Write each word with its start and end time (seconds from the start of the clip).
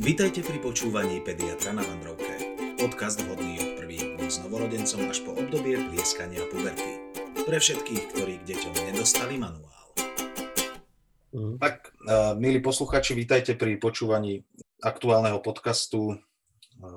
Vítajte 0.00 0.40
pri 0.40 0.56
počúvaní 0.64 1.20
Pediatra 1.20 1.76
na 1.76 1.84
Vandrovke. 1.84 2.56
Podcast 2.80 3.20
vhodný 3.20 3.60
od 3.60 3.70
prvých 3.84 4.16
dní 4.16 4.32
s 4.32 4.40
novorodencom 4.40 5.12
až 5.12 5.20
po 5.28 5.36
obdobie 5.36 5.76
plieskania 5.76 6.40
puberty. 6.48 7.04
Pre 7.44 7.58
všetkých, 7.60 8.08
ktorí 8.08 8.40
k 8.40 8.48
deťom 8.48 8.74
nedostali 8.88 9.36
manuál. 9.36 9.84
Mhm. 11.36 11.60
Tak, 11.60 11.92
uh, 12.08 12.32
milí 12.32 12.64
posluchači, 12.64 13.12
vítajte 13.12 13.60
pri 13.60 13.76
počúvaní 13.76 14.40
aktuálneho 14.80 15.44
podcastu 15.44 16.16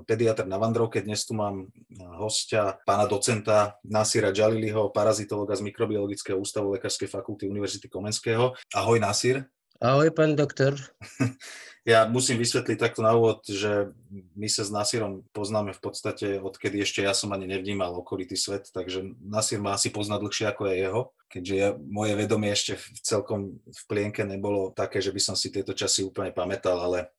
pediatr 0.08 0.48
na 0.48 0.56
Vandrovke. 0.56 1.04
Dnes 1.04 1.28
tu 1.28 1.36
mám 1.36 1.68
hostia, 2.16 2.80
pána 2.88 3.04
docenta 3.04 3.84
Nasira 3.84 4.32
Jaliliho, 4.32 4.96
parazitologa 4.96 5.60
z 5.60 5.68
Mikrobiologického 5.68 6.40
ústavu 6.40 6.72
Lekárskej 6.72 7.12
fakulty 7.12 7.52
Univerzity 7.52 7.92
Komenského. 7.92 8.56
Ahoj 8.72 9.04
Nasir. 9.04 9.44
Ahoj, 9.84 10.16
pán 10.16 10.40
doktor. 10.40 10.80
Ja 11.84 12.08
musím 12.08 12.40
vysvetliť 12.40 12.80
takto 12.80 13.04
na 13.04 13.12
úvod, 13.12 13.44
že 13.44 13.92
my 14.40 14.48
sa 14.48 14.64
s 14.64 14.72
Nasirom 14.72 15.28
poznáme 15.36 15.76
v 15.76 15.84
podstate, 15.84 16.40
odkedy 16.40 16.80
ešte 16.80 17.04
ja 17.04 17.12
som 17.12 17.28
ani 17.36 17.44
nevnímal 17.44 17.92
okolitý 18.00 18.40
svet, 18.40 18.72
takže 18.72 19.04
Nasir 19.20 19.60
ma 19.60 19.76
asi 19.76 19.92
pozná 19.92 20.16
dlhšie 20.16 20.48
ako 20.48 20.72
je 20.72 20.76
jeho, 20.80 21.02
keďže 21.28 21.56
ja, 21.60 21.70
moje 21.76 22.16
vedomie 22.16 22.56
ešte 22.56 22.80
v 22.80 22.88
celkom 23.04 23.60
v 23.60 23.82
plienke 23.92 24.24
nebolo 24.24 24.72
také, 24.72 25.04
že 25.04 25.12
by 25.12 25.20
som 25.20 25.36
si 25.36 25.52
tieto 25.52 25.76
časy 25.76 26.08
úplne 26.08 26.32
pamätal, 26.32 26.80
ale 26.80 27.12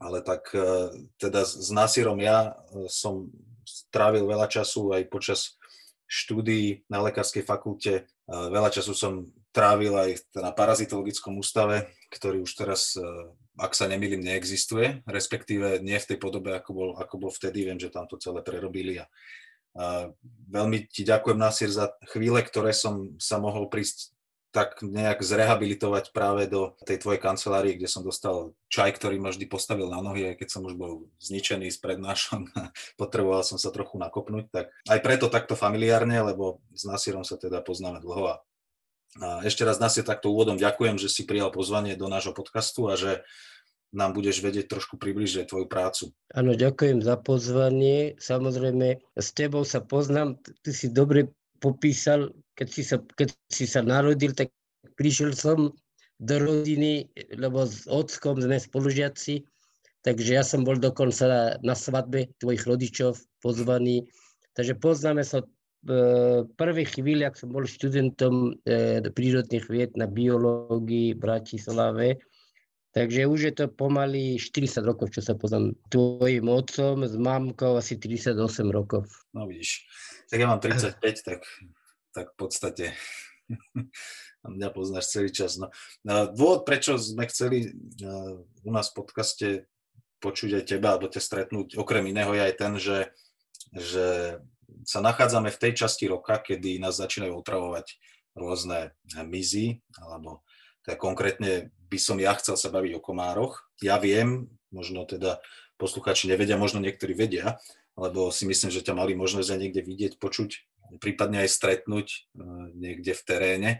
ale 0.00 0.24
tak 0.24 0.48
e, 0.56 0.88
teda 1.20 1.44
s 1.44 1.68
Nasirom 1.68 2.16
ja 2.24 2.56
e, 2.72 2.88
som 2.88 3.28
strávil 3.68 4.24
veľa 4.24 4.48
času 4.48 4.96
aj 4.96 5.12
počas 5.12 5.60
štúdií 6.08 6.88
na 6.88 7.04
lekárskej 7.04 7.44
fakulte. 7.44 7.92
E, 8.00 8.02
veľa 8.32 8.72
času 8.72 8.96
som 8.96 9.28
trávil 9.50 9.94
aj 9.98 10.10
na 10.38 10.54
parazitologickom 10.54 11.38
ústave, 11.38 11.90
ktorý 12.10 12.42
už 12.46 12.52
teraz, 12.54 12.94
ak 13.58 13.72
sa 13.74 13.90
nemýlim, 13.90 14.22
neexistuje, 14.22 15.02
respektíve 15.06 15.82
nie 15.82 15.98
v 15.98 16.08
tej 16.14 16.18
podobe, 16.18 16.54
ako 16.54 16.70
bol, 16.70 16.90
ako 16.98 17.14
bol 17.28 17.32
vtedy. 17.34 17.66
Viem, 17.66 17.78
že 17.78 17.90
tam 17.90 18.06
to 18.06 18.18
celé 18.18 18.42
prerobili 18.46 19.02
a, 19.02 19.06
a 19.74 20.10
veľmi 20.50 20.86
ti 20.90 21.02
ďakujem, 21.02 21.38
Nasir, 21.38 21.70
za 21.70 21.94
chvíle, 22.14 22.42
ktoré 22.42 22.70
som 22.74 23.14
sa 23.18 23.38
mohol 23.42 23.66
prísť 23.66 24.14
tak 24.50 24.82
nejak 24.82 25.22
zrehabilitovať 25.22 26.10
práve 26.10 26.50
do 26.50 26.74
tej 26.82 26.98
tvojej 26.98 27.22
kancelárie, 27.22 27.78
kde 27.78 27.86
som 27.86 28.02
dostal 28.02 28.50
čaj, 28.66 28.98
ktorý 28.98 29.22
ma 29.22 29.30
vždy 29.30 29.46
postavil 29.46 29.86
na 29.86 30.02
nohy, 30.02 30.26
aj 30.26 30.42
keď 30.42 30.48
som 30.50 30.66
už 30.66 30.74
bol 30.74 31.06
zničený 31.22 31.70
z 31.70 31.78
prednášok 31.78 32.50
a 32.58 32.74
potreboval 33.00 33.46
som 33.46 33.62
sa 33.62 33.70
trochu 33.70 33.94
nakopnúť. 34.02 34.50
Tak 34.50 34.66
aj 34.90 35.00
preto 35.06 35.30
takto 35.30 35.54
familiárne, 35.54 36.18
lebo 36.18 36.58
s 36.74 36.82
Nasírom 36.82 37.22
sa 37.22 37.38
teda 37.38 37.62
poznáme 37.62 38.02
dlho. 38.02 38.34
A, 38.34 38.42
a 39.18 39.42
ešte 39.42 39.66
raz 39.66 39.82
Nasir 39.82 40.06
takto 40.06 40.30
úvodom 40.30 40.54
ďakujem, 40.54 40.94
že 40.94 41.10
si 41.10 41.26
prijal 41.26 41.50
pozvanie 41.50 41.98
do 41.98 42.06
nášho 42.06 42.30
podcastu 42.30 42.86
a 42.86 42.94
že 42.94 43.26
nám 43.90 44.14
budeš 44.14 44.38
vedieť 44.38 44.70
trošku 44.70 45.02
približiť 45.02 45.50
tvoju 45.50 45.66
prácu. 45.66 46.14
Áno, 46.30 46.54
ďakujem 46.54 47.02
za 47.02 47.18
pozvanie. 47.18 48.14
Samozrejme, 48.22 49.02
s 49.18 49.28
tebou 49.34 49.66
sa 49.66 49.82
poznám, 49.82 50.38
ty 50.62 50.70
si 50.70 50.86
dobre 50.86 51.34
popísal, 51.58 52.30
keď 52.54 52.68
si 52.70 52.82
sa, 52.86 53.02
keď 53.02 53.34
si 53.50 53.66
sa 53.66 53.82
narodil, 53.82 54.30
tak 54.30 54.54
prišiel 54.94 55.34
som 55.34 55.74
do 56.22 56.36
rodiny, 56.38 57.10
lebo 57.34 57.66
s 57.66 57.88
ockom 57.90 58.38
sme 58.38 58.62
spolužiaci, 58.62 59.42
takže 60.06 60.30
ja 60.38 60.44
som 60.46 60.62
bol 60.62 60.78
dokonca 60.78 61.58
na 61.64 61.74
svadbe 61.74 62.30
tvojich 62.38 62.68
rodičov 62.68 63.18
pozvaný, 63.42 64.06
takže 64.54 64.76
poznáme 64.78 65.24
sa 65.24 65.42
e, 65.86 65.96
prvej 66.56 66.86
chvíli, 66.98 67.22
ak 67.24 67.38
som 67.38 67.52
bol 67.52 67.64
študentom 67.64 68.58
e, 68.66 69.04
prírodných 69.04 69.66
vied 69.70 69.92
na 69.96 70.10
biológii 70.10 71.16
v 71.16 71.22
Bratislave, 71.22 72.08
takže 72.92 73.28
už 73.30 73.40
je 73.40 73.52
to 73.54 73.64
pomaly 73.70 74.36
40 74.36 74.82
rokov, 74.82 75.14
čo 75.14 75.22
sa 75.22 75.38
poznám 75.38 75.78
tvojim 75.88 76.46
otcom, 76.50 77.06
s 77.06 77.14
mamkou 77.16 77.78
asi 77.78 77.96
38 77.96 78.36
rokov. 78.68 79.06
No 79.32 79.46
vidíš, 79.46 79.86
tak 80.28 80.42
ja 80.42 80.46
mám 80.50 80.60
35, 80.60 81.00
tak, 81.24 81.40
tak 82.12 82.26
v 82.32 82.36
podstate 82.36 82.84
mňa 84.48 84.68
poznáš 84.72 85.12
celý 85.12 85.30
čas. 85.32 85.60
No. 85.60 85.68
Dôvod, 86.32 86.64
prečo 86.64 86.96
sme 86.96 87.28
chceli 87.28 87.70
u 88.64 88.70
nás 88.72 88.90
v 88.90 88.96
podcaste 89.04 89.48
počuť 90.20 90.60
aj 90.60 90.64
teba, 90.68 90.94
alebo 90.94 91.08
ťa 91.08 91.20
stretnúť, 91.20 91.80
okrem 91.80 92.12
iného 92.12 92.32
je 92.36 92.42
aj 92.44 92.54
ten, 92.60 92.72
že, 92.76 92.98
že 93.72 94.06
sa 94.86 95.00
nachádzame 95.04 95.50
v 95.52 95.60
tej 95.60 95.72
časti 95.86 96.10
roka, 96.10 96.38
kedy 96.40 96.80
nás 96.82 96.98
začínajú 96.98 97.34
otravovať 97.34 97.96
rôzne 98.34 98.94
mizy, 99.26 99.82
alebo 99.98 100.42
teda 100.86 100.96
konkrétne 100.96 101.52
by 101.90 101.98
som 101.98 102.16
ja 102.22 102.32
chcel 102.38 102.54
sa 102.54 102.70
baviť 102.70 102.96
o 102.96 103.04
komároch. 103.04 103.68
Ja 103.82 103.98
viem, 103.98 104.48
možno 104.70 105.02
teda 105.04 105.42
posluchači 105.76 106.30
nevedia, 106.30 106.60
možno 106.60 106.78
niektorí 106.78 107.12
vedia, 107.12 107.58
lebo 107.98 108.30
si 108.30 108.46
myslím, 108.46 108.70
že 108.70 108.84
ťa 108.84 108.94
mali 108.94 109.12
možnosť 109.18 109.48
aj 109.50 109.58
niekde 109.58 109.82
vidieť, 109.82 110.12
počuť, 110.22 110.50
prípadne 111.02 111.44
aj 111.46 111.50
stretnúť 111.50 112.06
e, 112.10 112.18
niekde 112.74 113.12
v 113.14 113.22
teréne, 113.22 113.70
e, 113.76 113.78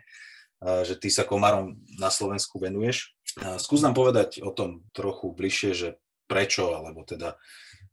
že 0.87 0.99
ty 0.99 1.09
sa 1.11 1.27
komárom 1.27 1.81
na 1.99 2.11
Slovensku 2.13 2.59
venuješ. 2.59 3.17
E, 3.39 3.57
skús 3.63 3.81
nám 3.83 3.95
povedať 3.97 4.43
o 4.43 4.51
tom 4.51 4.85
trochu 4.95 5.33
bližšie, 5.33 5.71
že 5.73 5.89
prečo, 6.31 6.75
alebo 6.75 7.03
teda 7.03 7.35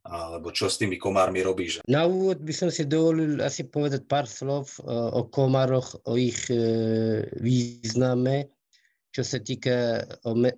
alebo 0.08 0.56
čo 0.56 0.72
s 0.72 0.80
tými 0.80 0.96
komármi 0.96 1.44
robíš? 1.44 1.84
Na 1.86 2.08
úvod 2.08 2.40
by 2.40 2.54
som 2.56 2.70
si 2.72 2.88
dovolil 2.88 3.44
asi 3.44 3.68
povedať 3.68 4.08
pár 4.08 4.26
slov 4.26 4.80
o 4.88 5.22
komároch, 5.28 6.00
o 6.08 6.16
ich 6.16 6.48
význame, 7.38 8.48
čo 9.18 9.26
sa 9.26 9.42
týka 9.42 10.06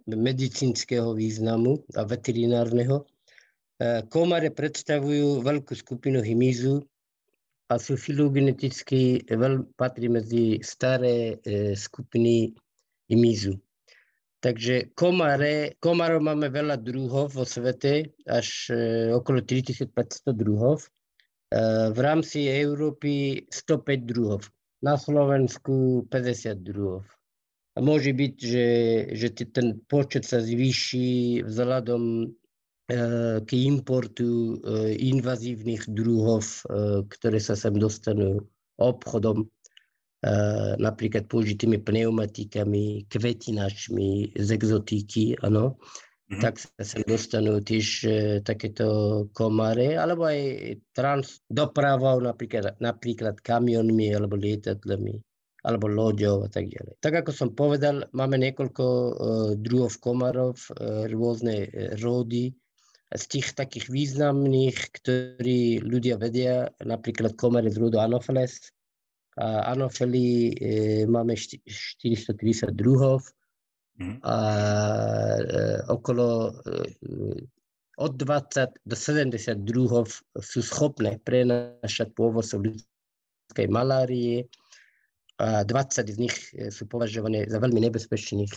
medicínskeho 0.09 1.15
významu 1.15 1.79
a 1.95 2.03
veterinárneho. 2.03 3.07
E, 3.79 4.03
komare 4.11 4.51
predstavujú 4.51 5.39
veľkú 5.39 5.71
skupinu 5.71 6.19
hmyzu 6.19 6.83
a 7.71 7.79
sú 7.79 7.95
filogeneticky 7.95 9.23
patrí 9.79 10.11
medzi 10.11 10.59
staré 10.59 11.39
e, 11.47 11.71
skupiny 11.71 12.51
hmyzu. 13.07 13.55
Takže 14.39 14.95
komare, 14.95 15.75
komarov 15.83 16.23
máme 16.23 16.47
veľa 16.47 16.79
druhov 16.79 17.35
vo 17.35 17.43
svete, 17.43 18.15
až 18.23 18.71
e, 18.71 19.11
okolo 19.11 19.43
3500 19.43 20.31
druhov. 20.31 20.83
E, 20.83 20.87
v 21.91 21.99
rámci 21.99 22.47
Európy 22.47 23.43
105 23.51 24.07
druhov. 24.07 24.47
Na 24.79 24.95
Slovensku 24.95 26.07
50 26.07 26.63
druhov. 26.63 27.03
A 27.75 27.83
môže 27.83 28.15
byť, 28.15 28.35
že, 28.39 28.67
že 29.11 29.27
ten 29.51 29.75
počet 29.91 30.23
sa 30.23 30.39
zvýši 30.39 31.43
vzhľadom 31.43 32.31
Eh, 32.89 33.37
k 33.45 33.69
importu 33.69 34.57
invazívnych 34.97 35.85
druhov, 35.93 36.65
ktoré 37.05 37.37
sa 37.37 37.53
sem 37.53 37.77
dostanú 37.77 38.41
obchodom, 38.81 39.45
napríklad 40.79 41.31
použitými 41.31 41.79
pneumatikami, 41.79 43.07
kvetinačmi 43.07 44.35
z 44.35 44.49
exotíky, 44.51 45.39
ano, 45.39 45.79
mm-hmm. 45.79 46.41
tak 46.43 46.59
sa 46.59 46.83
sem 46.83 47.03
dostanú 47.07 47.63
tiež 47.63 48.03
takéto 48.43 48.87
komáre, 49.31 49.95
alebo 49.95 50.27
aj 50.27 50.39
trans 50.91 51.39
dopravou, 51.47 52.19
napríklad, 52.19 52.75
napríklad 52.83 53.39
kamionmi 53.39 54.11
alebo 54.11 54.35
lietadlami 54.35 55.19
alebo 55.59 55.91
loďou 55.91 56.47
a 56.47 56.49
tak 56.51 56.71
ďalej. 56.71 56.95
Tak 57.03 57.13
ako 57.23 57.31
som 57.35 57.49
povedal, 57.51 58.07
máme 58.15 58.39
niekoľko 58.39 58.85
uh, 58.87 59.11
druhov 59.59 59.99
komarov, 59.99 60.55
uh, 60.71 61.03
rôzne 61.11 61.67
rody, 61.99 62.55
z 63.09 63.23
tých 63.25 63.57
takých 63.57 63.89
významných, 63.89 64.77
ktorí 65.01 65.81
ľudia 65.81 66.21
vedia, 66.21 66.69
napríklad 66.85 67.33
komary 67.35 67.73
z 67.73 67.81
rodu 67.81 68.05
Anopheles. 68.05 68.69
A 69.39 69.71
Anofely 69.71 70.51
e, 70.59 71.07
máme 71.07 71.31
430 71.39 72.75
druhov 72.75 73.23
mm. 73.95 74.19
a 74.19 74.37
e, 75.39 75.79
okolo 75.87 76.51
e, 76.51 76.87
od 78.03 78.19
20 78.19 78.83
do 78.83 78.95
70 78.95 79.63
druhov 79.63 80.11
sú 80.43 80.59
schopné 80.59 81.23
prenašať 81.23 82.11
pôvodcov 82.15 82.67
ľudskej 82.67 83.67
malárie 83.71 84.47
a 85.39 85.63
20 85.63 86.07
z 86.07 86.17
nich 86.19 86.35
sú 86.71 86.83
považované 86.87 87.47
za 87.47 87.59
veľmi 87.59 87.79
nebezpečných 87.79 88.51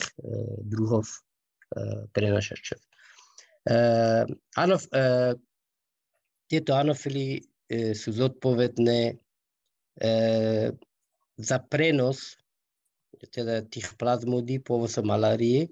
druhov 0.66 1.06
prenašačov. 2.14 2.78
Ano, 4.58 4.76
uh, 4.78 5.34
tieto 6.50 6.70
anofily 6.74 7.42
sú 7.94 8.14
zodpovedné 8.14 9.21
za 11.36 11.58
prenos 11.68 12.40
teda 13.30 13.62
tých 13.68 13.94
plazmodí 14.00 14.58
pôvodcov 14.58 15.06
malárie, 15.06 15.70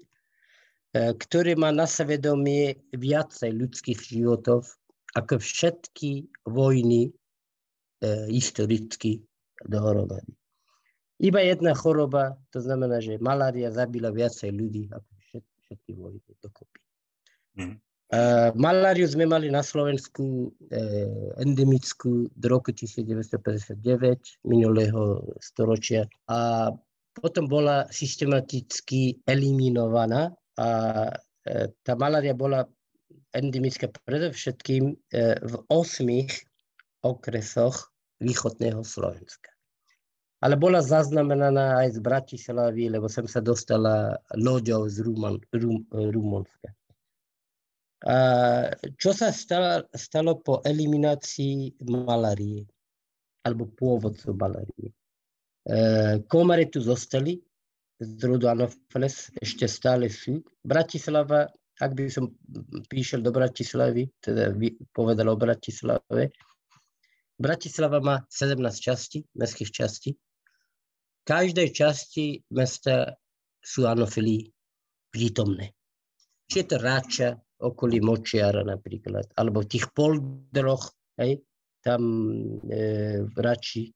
uh, 0.95 1.11
ktoré 1.17 1.57
má 1.59 1.73
na 1.73 1.83
svedomie 1.83 2.79
viacej 2.95 3.51
ľudských 3.51 3.99
životov 3.99 4.71
ako 5.17 5.43
všetky 5.43 6.31
vojny 6.47 7.11
uh, 7.11 8.29
historicky 8.31 9.19
dohromady. 9.67 10.31
Iba 11.21 11.43
jedna 11.45 11.77
choroba, 11.77 12.33
to 12.49 12.63
znamená, 12.63 12.97
že 12.97 13.21
malária 13.21 13.69
zabila 13.69 14.09
viacej 14.09 14.49
ľudí 14.49 14.89
ako 14.89 15.11
všetky, 15.21 15.55
všetky 15.69 15.91
vojny 15.93 16.19
dokopy. 16.41 16.81
Mm. 17.61 17.77
Uh, 18.11 18.51
maláriu 18.59 19.07
sme 19.07 19.23
mali 19.23 19.47
na 19.47 19.63
Slovensku 19.63 20.51
uh, 20.51 21.31
endemickú 21.39 22.27
do 22.35 22.45
roku 22.51 22.75
1959 22.75 23.79
minulého 24.43 25.23
storočia 25.39 26.03
a 26.27 26.67
potom 27.15 27.47
bola 27.47 27.87
systematicky 27.87 29.15
eliminovaná 29.23 30.27
a 30.59 30.69
uh, 31.07 31.65
tá 31.87 31.95
malária 31.95 32.35
bola 32.35 32.67
endemická 33.31 33.87
predovšetkým 34.03 34.91
v 35.39 35.53
osmých 35.71 36.35
okresoch 37.07 37.95
východného 38.19 38.83
Slovenska. 38.83 39.55
Ale 40.43 40.59
bola 40.59 40.83
zaznamenaná 40.83 41.79
aj 41.79 41.95
z 41.95 41.99
Bratislavy, 42.03 42.91
lebo 42.91 43.07
som 43.07 43.23
sa 43.23 43.39
dostala 43.39 44.19
loďou 44.35 44.91
z 44.91 44.99
Rumun, 44.99 45.39
Rum, 45.55 45.87
Rumunska. 45.95 46.75
Čo 48.97 49.11
sa 49.13 49.29
stalo, 49.29 49.85
stalo 49.93 50.41
po 50.41 50.65
eliminácii 50.65 51.85
malárie, 51.85 52.65
alebo 53.45 53.69
pôvodcu 53.69 54.33
malárie? 54.33 54.89
E, 55.69 55.77
komary 56.25 56.65
tu 56.73 56.81
zostali, 56.81 57.37
z 58.01 58.21
rodu 58.25 58.49
Anopheles 58.49 59.29
ešte 59.37 59.69
stále 59.69 60.09
sú. 60.09 60.41
Bratislava, 60.65 61.45
ak 61.77 61.91
by 61.93 62.09
som 62.09 62.33
píšel 62.89 63.21
do 63.21 63.29
Bratislavy, 63.29 64.09
teda 64.17 64.49
povedal 64.89 65.29
o 65.29 65.37
Bratislave, 65.37 66.33
Bratislava 67.37 68.01
má 68.01 68.25
17 68.29 68.57
častí, 68.81 69.21
mestských 69.37 69.69
častí. 69.69 70.17
Každej 71.25 71.69
časti 71.69 72.41
mesta 72.49 73.13
sú 73.61 73.85
anofily 73.85 74.49
prítomné. 75.13 75.77
Či 76.49 76.55
je 76.61 76.65
to 76.65 76.77
Ráča, 76.81 77.29
okolí 77.61 78.01
Močiara 78.01 78.65
napríklad, 78.65 79.29
alebo 79.37 79.61
v 79.61 79.69
tých 79.77 79.85
poldroch, 79.93 80.91
hej, 81.21 81.39
tam 81.85 82.01
e, 82.69 83.21
v 83.25 83.35
Rači, 83.37 83.89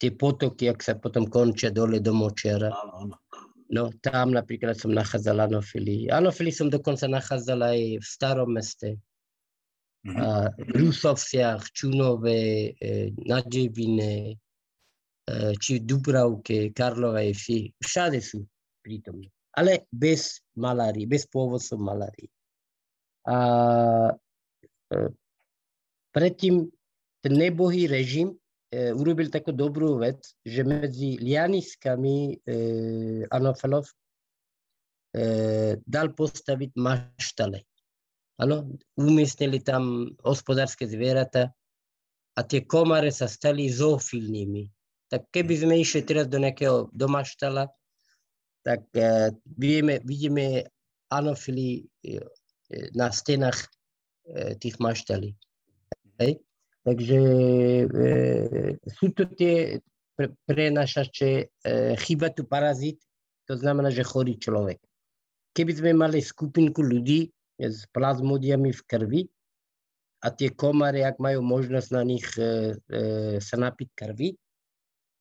tie 0.00 0.10
potoky, 0.16 0.72
ak 0.72 0.80
sa 0.80 0.96
potom 0.96 1.28
končia 1.28 1.68
dole 1.68 2.00
do 2.00 2.16
Močiara. 2.16 2.72
No, 3.70 3.92
tam 4.02 4.34
napríklad 4.34 4.74
som 4.74 4.90
nachádzal 4.90 5.46
anofily. 5.46 6.08
Anofily 6.10 6.50
som 6.50 6.72
dokonca 6.72 7.06
nachádzal 7.06 7.60
aj 7.60 7.80
v 8.00 8.06
starom 8.06 8.50
meste. 8.56 8.96
Mm-hmm. 10.00 10.16
A 10.16 10.48
v 10.48 10.70
Rusovciach, 10.80 11.68
Čunove, 11.76 12.72
e, 12.72 13.12
na 13.28 13.44
Džebine, 13.44 14.32
e, 14.32 14.34
či 15.60 15.76
v 15.76 15.84
Dubravke, 15.84 16.72
Karlovej 16.72 17.36
vsi. 17.36 17.58
Všade 17.84 18.18
sú 18.24 18.40
prítomní. 18.80 19.28
Ale 19.60 19.84
bez 19.92 20.40
malárie, 20.56 21.04
bez 21.04 21.28
pôvodcov 21.28 21.76
malárie. 21.76 22.32
A 23.28 23.36
e, 24.88 24.96
predtým 26.16 26.64
ten 27.20 27.34
nebohý 27.36 27.84
režim 27.84 28.32
e, 28.72 28.96
urobil 28.96 29.28
takú 29.28 29.52
dobrú 29.52 30.00
vec, 30.00 30.24
že 30.40 30.64
medzi 30.64 31.20
lianiskami 31.20 32.16
e, 32.16 32.54
Anofalov 33.28 33.88
dal 35.90 36.14
postaviť 36.14 36.78
maštale. 36.78 37.66
Ano, 38.38 38.78
umiestnili 38.94 39.58
tam 39.58 40.06
hospodárske 40.22 40.86
zvieratá 40.86 41.50
a 42.38 42.46
tie 42.46 42.62
komare 42.62 43.10
sa 43.10 43.26
stali 43.26 43.66
zoofilnými. 43.66 44.70
Tak 45.10 45.34
keby 45.34 45.66
sme 45.66 45.82
išli 45.82 46.06
teraz 46.06 46.30
do 46.30 46.38
nejakého 46.38 46.94
domaštala, 46.94 47.66
tak 48.62 48.86
vieme, 49.58 49.98
vidíme 50.06 50.70
anofily 51.10 51.90
na 52.94 53.10
stenách 53.10 53.66
e, 54.26 54.54
tých 54.58 54.78
maštalí. 54.78 55.34
Hej? 56.22 56.40
Takže 56.86 57.20
e, 57.84 58.08
sú 58.88 59.12
to 59.12 59.28
tie 59.36 59.78
pre, 60.16 60.32
prenašače, 60.46 61.30
e, 61.30 61.44
chyba 62.00 62.30
tu 62.32 62.44
parazit, 62.44 63.00
to 63.48 63.56
znamená, 63.56 63.90
že 63.90 64.06
chorý 64.06 64.38
človek. 64.38 64.78
Keby 65.56 65.72
sme 65.74 65.92
mali 65.98 66.22
skupinku 66.22 66.84
ľudí 66.84 67.32
s 67.58 67.84
plazmodiami 67.90 68.70
v 68.70 68.82
krvi 68.86 69.22
a 70.22 70.30
tie 70.30 70.52
komary, 70.52 71.02
ak 71.02 71.18
majú 71.18 71.42
možnosť 71.42 71.88
na 71.90 72.02
nich 72.06 72.26
e, 72.38 72.76
e, 72.76 73.02
sa 73.42 73.56
napiť 73.58 73.88
krvi, 73.96 74.30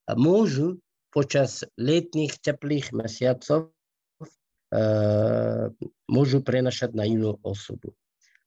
a 0.10 0.18
môžu 0.18 0.81
počas 1.13 1.62
letných 1.78 2.42
teplých 2.42 2.90
mesiacov 2.98 3.69
môžu 6.09 6.41
prenašať 6.41 6.97
na 6.97 7.06
inú 7.06 7.38
osobu. 7.45 7.94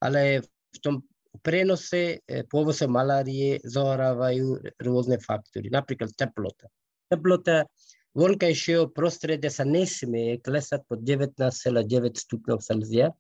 Ale 0.02 0.42
v 0.74 0.78
tom 0.82 0.94
prenose 1.40 2.20
e, 2.26 2.44
pôvodce 2.44 2.84
malárie 2.90 3.62
zohrávajú 3.64 4.60
rôzne 4.82 5.16
faktory, 5.22 5.72
napríklad 5.72 6.12
teplota. 6.12 6.68
Teplota 7.08 7.64
vonkajšieho 8.12 8.92
prostredia 8.92 9.48
sa 9.48 9.64
nesmie 9.64 10.36
klesať 10.42 10.84
pod 10.84 11.00
19,9 11.00 11.48
stupňov 12.18 12.58
Celzia. 12.60 13.14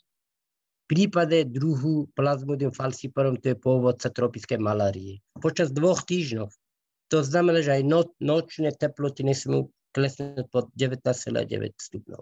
V 0.84 0.84
prípade 0.92 1.48
druhu 1.48 2.12
Plasmodium 2.12 2.74
falciparum 2.74 3.40
to 3.40 3.54
je 3.54 3.56
pôvodca 3.56 4.12
tropické 4.12 4.60
malárie. 4.60 5.24
Počas 5.40 5.72
dvoch 5.72 6.04
týždňov. 6.04 6.52
To 7.16 7.18
znamená, 7.24 7.64
že 7.64 7.80
aj 7.80 7.82
no, 7.88 8.04
nočné 8.20 8.76
teploty 8.76 9.24
nesmú 9.24 9.72
klesnúť 9.96 10.48
pod 10.52 10.68
19,9 10.76 11.48
stupňov. 11.76 12.20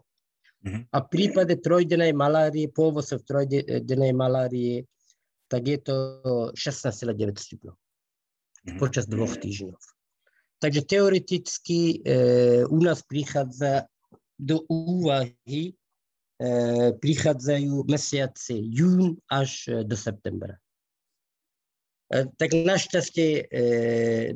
Mm-hmm. 0.61 0.83
A 0.93 0.97
v 1.01 1.07
prípade 1.09 1.55
trojdenej 1.57 2.13
malárie, 2.13 2.69
pôvodcov 2.69 3.25
trojdenej 3.25 4.13
malárie, 4.13 4.85
tak 5.49 5.65
je 5.65 5.79
to 5.81 5.95
16,9 6.53 7.17
stupňov 7.33 7.75
mm-hmm. 7.75 8.79
počas 8.79 9.09
dvoch 9.09 9.33
týždňov. 9.41 9.81
Takže 10.61 10.85
teoreticky 10.85 12.05
e, 12.05 12.69
u 12.69 12.79
nás 12.85 13.01
prichádza 13.01 13.89
do 14.37 14.61
úvahy, 14.69 15.73
e, 15.73 15.73
prichádzajú 17.01 17.89
mesiace 17.89 18.61
jún 18.61 19.17
až 19.33 19.65
e, 19.73 19.89
do 19.89 19.97
septembra. 19.97 20.61
E, 22.13 22.29
tak 22.37 22.53
našťastie 22.53 23.29
e, 23.33 23.43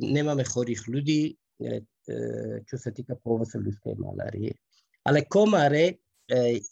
nemáme 0.00 0.49
chorých 0.49 0.88
ľudí, 0.88 1.37
e, 1.61 1.85
e 1.85 2.17
čo 2.65 2.77
sa 2.81 2.88
týka 2.88 3.20
pôvodcov 3.20 3.61
ľudskej 3.61 4.00
malárie. 4.00 4.56
Ale 5.05 5.29
komare 5.29 6.04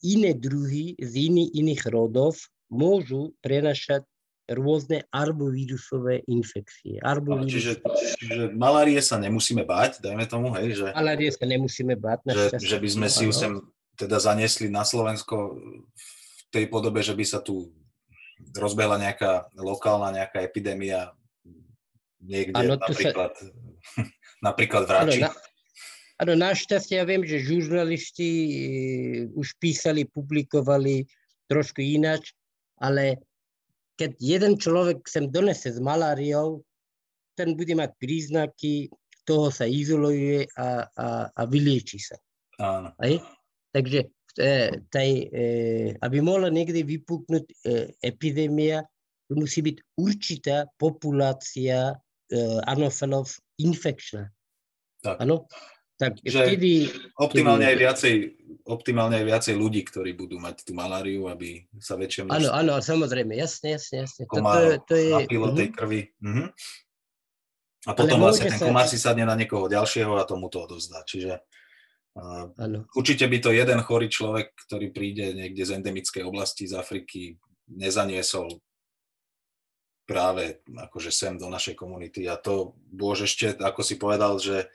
iné 0.02 0.32
druhy 0.32 0.96
z 0.96 1.12
iný, 1.28 1.50
iných 1.52 1.84
rodov 1.92 2.40
môžu 2.72 3.36
prenašať 3.44 4.08
rôzne 4.50 5.06
arbovírusové 5.12 6.26
infekcie. 6.26 6.98
Arbovírus... 7.00 7.52
Čiže, 7.52 7.72
čiže 8.18 8.42
malárie 8.52 8.98
sa 8.98 9.16
nemusíme 9.16 9.62
báť, 9.62 10.02
dajme 10.02 10.26
tomu, 10.26 10.50
hej? 10.58 10.76
Že, 10.76 10.86
malárie 10.92 11.30
sa 11.30 11.44
nemusíme 11.46 11.94
báť. 11.94 12.32
Že, 12.32 12.58
že 12.58 12.76
by 12.80 12.88
sme 12.88 13.06
si 13.08 13.22
ju 13.28 13.32
sem 13.32 13.52
teda 13.94 14.18
zaniesli 14.18 14.66
na 14.72 14.82
Slovensko 14.82 15.56
v 15.94 16.40
tej 16.50 16.64
podobe, 16.66 17.04
že 17.04 17.14
by 17.14 17.24
sa 17.24 17.38
tu 17.38 17.70
rozbehla 18.56 18.98
nejaká 18.98 19.52
lokálna 19.54 20.10
nejaká 20.10 20.42
epidémia 20.42 21.14
niekde, 22.18 22.58
ano, 22.58 22.74
napríklad, 22.78 23.32
sa... 23.38 23.46
napríklad 24.46 24.82
v 24.86 24.90
Rači. 24.90 25.20
Ano, 25.22 25.30
na, 25.30 25.51
Áno, 26.22 26.38
našťastie 26.38 27.02
ja 27.02 27.04
viem, 27.04 27.26
že 27.26 27.42
žurnalisti 27.42 28.30
e, 28.30 28.50
už 29.34 29.58
písali, 29.58 30.06
publikovali 30.06 31.02
trošku 31.50 31.82
ináč, 31.82 32.30
ale 32.78 33.18
keď 33.98 34.22
jeden 34.22 34.54
človek 34.54 35.02
sem 35.10 35.26
donese 35.26 35.74
s 35.74 35.82
maláriou, 35.82 36.62
ten 37.34 37.58
bude 37.58 37.74
mať 37.74 37.90
príznaky, 37.98 38.86
toho 39.26 39.50
sa 39.50 39.66
izoluje 39.66 40.46
a, 40.54 40.86
a, 40.94 41.06
a 41.34 41.42
vylieči 41.50 41.98
sa. 41.98 42.14
Áno. 42.62 42.94
Aj? 43.02 43.14
Takže 43.74 44.06
e, 44.38 44.78
taj, 44.94 45.10
e, 45.26 45.42
aby 45.98 46.16
mohla 46.22 46.54
niekde 46.54 46.86
vypuknúť 46.86 47.50
epidémia, 47.98 48.86
musí 49.34 49.58
byť 49.58 49.76
určitá 49.98 50.70
populácia 50.78 51.98
anofilov 52.70 53.26
infekčná. 53.58 54.30
Áno? 55.02 55.50
Tak 56.02 56.18
že 56.18 56.38
vtedy, 56.42 56.90
optimálne, 57.14 57.62
kedy... 57.62 57.70
aj 57.70 57.76
viacej, 57.78 58.14
optimálne 58.66 59.16
aj 59.22 59.26
viacej 59.30 59.54
ľudí, 59.54 59.86
ktorí 59.86 60.18
budú 60.18 60.42
mať 60.42 60.66
tú 60.66 60.74
maláriu, 60.74 61.30
aby 61.30 61.62
sa 61.78 61.94
väčšie 61.94 62.26
množstvo... 62.26 62.50
Áno, 62.50 62.50
áno, 62.50 62.72
samozrejme, 62.82 63.38
jasne, 63.38 63.78
jasne, 63.78 64.02
jasne. 64.02 64.26
Komár 64.26 64.82
to, 64.82 64.90
to 64.90 64.94
je... 64.98 65.14
napilo 65.14 65.54
tej 65.54 65.70
krvi. 65.70 66.10
Uh-huh. 66.18 66.50
A 67.86 67.90
potom 67.94 68.18
Ale 68.18 68.24
vlastne 68.26 68.50
ten 68.50 68.58
sa... 68.58 68.66
komár 68.66 68.90
si 68.90 68.98
sadne 68.98 69.22
na 69.22 69.38
niekoho 69.38 69.70
ďalšieho 69.70 70.18
a 70.18 70.26
tomu 70.26 70.50
to 70.50 70.66
odovzdá. 70.66 71.06
Čiže 71.06 71.38
uh, 72.18 72.50
určite 72.98 73.30
by 73.30 73.38
to 73.38 73.54
jeden 73.54 73.78
chorý 73.86 74.10
človek, 74.10 74.58
ktorý 74.66 74.90
príde 74.90 75.38
niekde 75.38 75.62
z 75.62 75.78
endemickej 75.78 76.26
oblasti 76.26 76.66
z 76.66 76.82
Afriky, 76.82 77.38
nezaniesol 77.70 78.58
práve 80.02 80.66
akože 80.66 81.14
sem 81.14 81.38
do 81.38 81.46
našej 81.46 81.78
komunity. 81.78 82.26
A 82.26 82.34
to 82.34 82.74
bôž 82.90 83.30
ešte, 83.30 83.54
ako 83.54 83.86
si 83.86 83.94
povedal, 83.94 84.34
že 84.42 84.66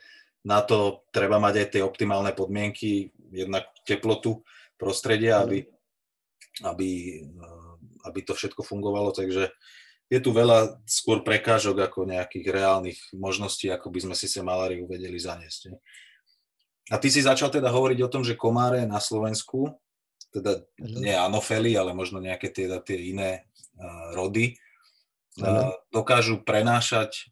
na 0.48 0.64
to 0.64 1.04
treba 1.12 1.36
mať 1.36 1.54
aj 1.60 1.66
tie 1.76 1.82
optimálne 1.84 2.32
podmienky, 2.32 3.12
jednak 3.28 3.68
teplotu 3.84 4.40
prostredia, 4.80 5.44
aby, 5.44 5.68
aby 6.64 6.88
eh, 7.20 7.68
aby 8.08 8.24
to 8.24 8.32
všetko 8.32 8.64
fungovalo, 8.64 9.12
takže 9.12 9.52
je 10.08 10.18
tu 10.24 10.32
veľa 10.32 10.80
skôr 10.88 11.20
prekážok 11.20 11.84
ako 11.84 12.08
nejakých 12.08 12.46
reálnych 12.48 13.00
možností, 13.12 13.68
ako 13.68 13.92
by 13.92 14.08
sme 14.08 14.14
si 14.16 14.24
sa 14.24 14.40
maláriu 14.40 14.88
vedeli 14.88 15.20
zaniesť. 15.20 15.76
A 16.88 16.96
ty 16.96 17.12
si 17.12 17.20
začal 17.20 17.52
teda 17.52 17.68
hovoriť 17.68 17.98
o 18.00 18.12
tom, 18.12 18.24
že 18.24 18.32
komáre 18.32 18.88
na 18.88 19.04
Slovensku, 19.04 19.76
teda 20.32 20.64
nie 20.80 21.12
anofely, 21.12 21.76
ale 21.76 21.92
možno 21.92 22.24
nejaké 22.24 22.48
tie, 22.48 22.72
tie 22.80 23.12
iné 23.12 23.44
uh, 23.76 24.16
rody, 24.16 24.56
uh, 25.44 25.76
dokážu 25.92 26.40
prenášať 26.40 27.28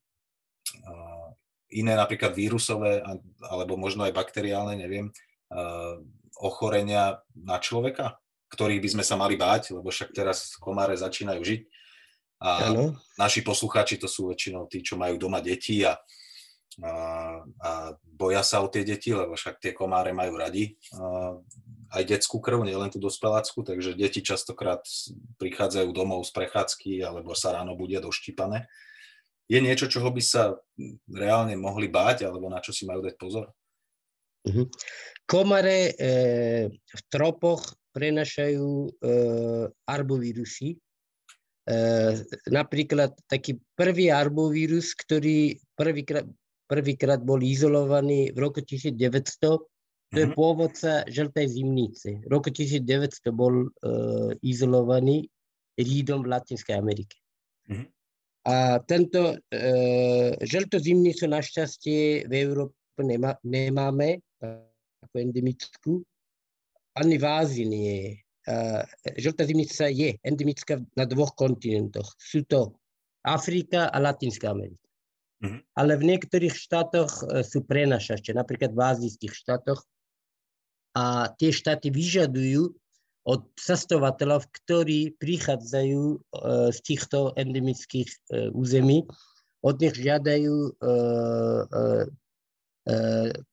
uh, 0.85 1.16
iné 1.73 1.99
napríklad 1.99 2.37
vírusové 2.37 3.03
alebo 3.43 3.75
možno 3.75 4.07
aj 4.07 4.15
bakteriálne, 4.15 4.79
neviem, 4.79 5.11
uh, 5.51 5.99
ochorenia 6.39 7.21
na 7.35 7.59
človeka, 7.59 8.21
ktorých 8.53 8.83
by 8.83 8.89
sme 8.99 9.05
sa 9.05 9.17
mali 9.19 9.35
báť, 9.35 9.75
lebo 9.75 9.91
však 9.91 10.15
teraz 10.15 10.55
komáre 10.61 10.95
začínajú 10.95 11.43
žiť 11.43 11.63
a 12.37 12.69
ano. 12.69 12.93
naši 13.17 13.41
poslucháči 13.41 13.97
to 13.97 14.05
sú 14.05 14.29
väčšinou 14.29 14.69
tí, 14.69 14.85
čo 14.85 15.01
majú 15.01 15.17
doma 15.17 15.41
deti 15.41 15.81
a, 15.81 15.97
a, 16.85 16.93
a 17.41 17.71
boja 18.05 18.45
sa 18.45 18.61
o 18.61 18.69
tie 18.69 18.85
deti, 18.85 19.17
lebo 19.17 19.33
však 19.33 19.57
tie 19.57 19.73
komáre 19.73 20.13
majú 20.13 20.37
radi 20.37 20.77
a, 20.93 21.33
aj 21.97 22.03
detskú 22.05 22.45
krv, 22.45 22.61
nielen 22.61 22.93
tú 22.93 23.01
dospelácku, 23.01 23.65
takže 23.65 23.97
deti 23.97 24.21
častokrát 24.21 24.85
prichádzajú 25.41 25.89
domov 25.97 26.29
z 26.29 26.37
prechádzky 26.37 27.01
alebo 27.01 27.33
sa 27.33 27.57
ráno 27.57 27.73
budia 27.73 28.05
doštípané. 28.05 28.69
Je 29.47 29.59
niečo, 29.63 29.87
čoho 29.87 30.11
by 30.11 30.23
sa 30.23 30.59
reálne 31.07 31.55
mohli 31.55 31.87
báť 31.87 32.27
alebo 32.27 32.51
na 32.51 32.59
čo 32.59 32.75
si 32.75 32.83
majú 32.83 33.03
dať 33.03 33.15
pozor? 33.15 33.51
Mhm. 34.47 34.71
Komare 35.27 35.91
e, 35.91 36.13
v 36.71 37.01
tropoch 37.11 37.75
prenašajú 37.91 38.69
e, 38.69 38.91
arbovírusy, 39.91 40.79
Eh, 41.67 42.15
napríklad 42.47 43.11
taký 43.27 43.59
prvý 43.75 44.07
arbovírus, 44.15 44.95
ktorý 44.95 45.59
prvýkrát, 45.75 46.23
prvýkrát 46.71 47.19
bol 47.19 47.43
izolovaný 47.43 48.31
v 48.31 48.39
roku 48.39 48.63
1900, 48.63 48.95
to 49.43 49.59
je 50.15 50.31
mhm. 50.31 50.39
pôvodca 50.39 51.03
žltej 51.11 51.47
zimnice. 51.51 52.23
V 52.23 52.31
roku 52.31 52.55
1900 52.55 53.35
bol 53.35 53.67
uh, 53.67 54.31
izolovaný 54.39 55.27
rídom 55.75 56.23
v 56.23 56.31
Latinskej 56.31 56.79
Amerike. 56.79 57.19
Uh-huh. 57.67 57.91
A 58.47 58.79
tento 58.87 59.35
uh, 59.35 60.31
žltú 60.39 60.79
zimnicu 60.79 61.27
našťastie 61.27 62.31
v 62.31 62.33
Európe 62.33 62.79
nemá, 63.03 63.35
nemáme 63.43 64.23
ako 65.03 65.15
endemickú. 65.19 65.93
Ani 66.97 67.21
v 67.21 67.25
Ázii 67.27 67.67
nie 67.69 67.93
je. 67.93 68.13
žltá 69.21 69.45
zimnica 69.45 69.91
je 69.93 70.17
endemická 70.25 70.81
na 70.97 71.05
dvoch 71.05 71.37
kontinentoch. 71.37 72.15
Sú 72.17 72.47
to 72.49 72.79
Afrika 73.27 73.91
a 73.93 73.99
Latinská 74.01 74.55
Amerika. 74.55 74.87
Mm-hmm. 75.45 75.61
Ale 75.77 75.93
v 76.01 76.05
niektorých 76.15 76.55
štátoch 76.57 77.11
sú 77.45 77.69
prenašače, 77.69 78.33
napríklad 78.33 78.73
v 78.73 78.81
azijských 78.81 79.35
štátoch. 79.35 79.85
A 80.97 81.29
tie 81.37 81.53
štáty 81.53 81.93
vyžadujú 81.93 82.73
od 83.27 83.43
cestovateľov, 83.59 84.47
ktorí 84.55 85.19
prichádzajú 85.19 86.03
z 86.71 86.79
týchto 86.87 87.35
endemických 87.35 88.07
území, 88.55 89.03
od 89.67 89.83
nich 89.83 89.99
žiadajú 89.99 90.79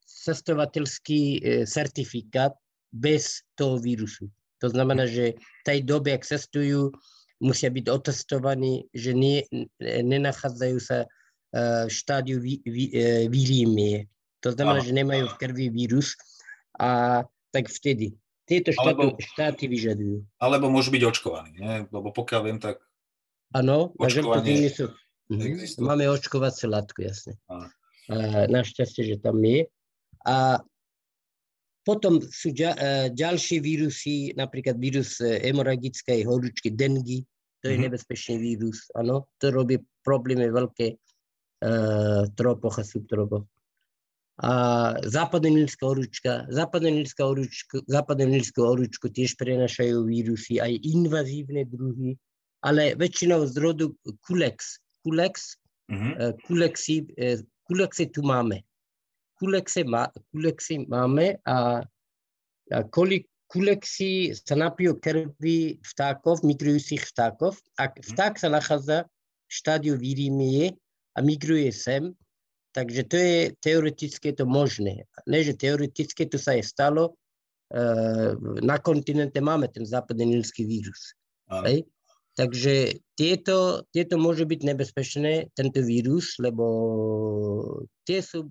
cestovateľský 0.06 1.42
certifikát 1.66 2.54
bez 2.94 3.42
toho 3.58 3.82
vírusu. 3.82 4.30
To 4.62 4.70
znamená, 4.70 5.10
že 5.10 5.34
v 5.34 5.62
tej 5.66 5.82
dobe, 5.82 6.14
ak 6.14 6.22
cestujú, 6.22 6.94
musia 7.42 7.74
byť 7.74 7.90
otestovaní, 7.90 8.86
že 8.94 9.12
nie, 9.18 9.42
nenachádzajú 9.82 10.78
sa 10.78 11.10
v 11.52 11.90
štádiu 11.90 12.38
výrímie. 13.28 14.06
To 14.46 14.54
znamená, 14.54 14.86
že 14.86 14.94
nemajú 14.94 15.34
v 15.34 15.40
krvi 15.42 15.68
vírus 15.74 16.14
a 16.78 17.26
tak 17.50 17.74
vtedy. 17.74 18.14
Tieto 18.44 18.76
štáty, 18.76 18.88
alebo, 18.92 19.04
štáty 19.20 19.64
vyžadujú. 19.72 20.18
Alebo 20.36 20.68
môžu 20.68 20.92
byť 20.92 21.04
očkovaní, 21.08 21.52
nie? 21.56 21.88
lebo 21.88 22.12
pokiaľ 22.12 22.42
viem, 22.44 22.60
tak 22.60 22.84
Áno, 23.54 23.94
očkovanie 24.02 24.68
sú, 24.68 24.90
mhm. 25.30 25.80
Máme 25.86 26.10
očkovacie 26.10 26.68
látku, 26.68 27.06
jasne. 27.06 27.38
A 27.48 27.70
našťastie, 28.50 29.16
že 29.16 29.18
tam 29.22 29.40
je. 29.40 29.70
A 30.28 30.60
potom 31.84 32.24
sú 32.24 32.56
e, 32.56 32.64
ďalšie 33.12 33.60
vírusy, 33.60 34.32
napríklad 34.40 34.80
vírus 34.80 35.20
e, 35.20 35.40
hemoragickej 35.44 36.24
horúčky, 36.24 36.72
dengy, 36.72 37.28
to 37.60 37.72
je 37.72 37.76
mm-hmm. 37.76 37.92
nebezpečný 37.92 38.36
vírus, 38.40 38.88
áno, 38.96 39.28
to 39.40 39.52
robí 39.52 39.80
problémy 40.04 40.52
veľké 40.52 41.00
uh, 41.64 42.28
tropoch 42.36 42.76
a 42.76 42.84
subtropoch. 42.84 43.48
A 44.42 44.52
západonilská 45.06 45.86
horúčka, 45.86 46.50
západonilská 46.50 47.22
horúčka, 47.22 47.86
západonilskú 47.86 48.66
horúčku 48.66 49.06
tiež 49.14 49.38
prenašajú 49.38 50.10
vírusy, 50.10 50.58
aj 50.58 50.74
invazívne 50.82 51.70
druhy, 51.70 52.18
ale 52.66 52.98
väčšinou 52.98 53.46
z 53.46 53.62
rodu 53.62 53.94
kulex. 54.26 54.82
Kulex, 55.06 55.62
mm-hmm. 55.92 56.42
kulexy, 56.50 57.06
uh, 57.22 57.38
kulexy 57.70 58.10
tu 58.10 58.26
máme 58.26 58.66
kulexy, 59.44 59.84
má, 59.84 60.08
kulexy 60.32 60.88
máme 60.88 61.36
a, 61.44 61.84
a 62.72 62.78
kolik 62.96 63.28
kulexy 63.52 64.32
sa 64.34 64.56
napijú 64.56 64.96
krvi 64.98 65.84
vtákov, 65.84 66.42
migrujúcich 66.48 67.04
vtákov. 67.12 67.60
Ak 67.76 68.00
mhm. 68.00 68.16
vták 68.16 68.34
sa 68.40 68.48
nachádza 68.48 68.98
v 69.46 69.52
štádiu 69.52 69.94
výrimie 70.00 70.74
a 71.14 71.20
migruje 71.20 71.70
sem, 71.76 72.16
takže 72.74 73.02
to 73.06 73.16
je 73.16 73.38
teoreticky 73.62 74.34
to 74.34 74.44
možné. 74.50 75.06
Ne, 75.30 75.40
že 75.46 75.54
teoreticky 75.54 76.26
to 76.26 76.42
sa 76.42 76.58
je 76.58 76.66
stalo, 76.66 77.14
uh, 77.14 78.34
na 78.60 78.82
kontinente 78.82 79.38
máme 79.40 79.70
ten 79.70 79.86
západný 79.86 80.34
nilský 80.38 80.66
vírus. 80.66 81.14
Hej? 81.48 81.86
Takže 82.34 82.98
tieto, 83.14 83.86
tieto 83.94 84.18
môže 84.18 84.50
byť 84.50 84.60
nebezpečné, 84.66 85.54
tento 85.54 85.86
vírus, 85.86 86.42
lebo 86.42 86.66
tie 88.10 88.26
sú 88.26 88.50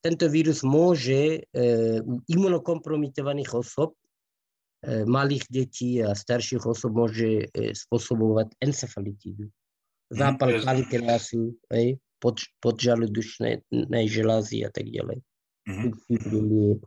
tento 0.00 0.28
vírus 0.32 0.64
môže 0.64 1.44
e, 1.44 1.60
u 2.00 2.24
imunokompromitovaných 2.24 3.52
osob, 3.52 3.92
e, 4.80 5.04
malých 5.04 5.44
detí 5.52 6.00
a 6.00 6.16
starších 6.16 6.64
osob 6.64 6.96
môže 6.96 7.48
e, 7.52 7.76
spôsobovať 7.76 8.56
encefalitídu. 8.64 9.44
Mhm, 9.48 10.16
Zápal 10.16 10.50
pankreasu, 10.64 11.52
pod, 12.20 12.44
podžaludušnej 12.60 13.66
želázy 14.06 14.62
a 14.62 14.70
tak 14.70 14.86
ďalej. 14.92 15.24
Mm-hmm. 15.66 16.78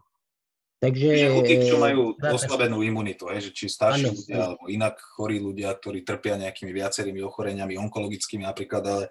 Takže... 0.84 1.08
u 1.32 1.42
tých, 1.48 1.64
čo 1.72 1.80
majú 1.80 2.14
oslabenú 2.20 2.84
imunitu, 2.84 3.32
hej, 3.32 3.50
že 3.50 3.52
či 3.56 3.66
starší 3.72 4.08
ano, 4.12 4.16
ľudia, 4.20 4.40
alebo 4.52 4.66
inak 4.68 4.96
chorí 5.16 5.40
ľudia, 5.40 5.72
ktorí 5.80 6.04
trpia 6.04 6.36
nejakými 6.36 6.76
viacerými 6.76 7.24
ochoreniami, 7.24 7.80
onkologickými 7.80 8.44
napríklad, 8.44 8.84
ale 8.84 9.04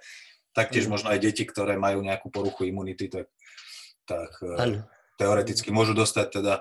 taktiež 0.53 0.85
ano. 0.87 1.01
možno 1.01 1.09
aj 1.11 1.21
deti, 1.25 1.49
ktoré 1.49 1.81
majú 1.81 2.05
nejakú 2.05 2.29
poruchu 2.29 2.69
imunity, 2.69 3.09
tak 3.09 3.33
tak 4.05 4.31
ano. 4.43 4.85
teoreticky 5.17 5.71
môžu 5.71 5.95
dostať 5.95 6.43
teda 6.43 6.55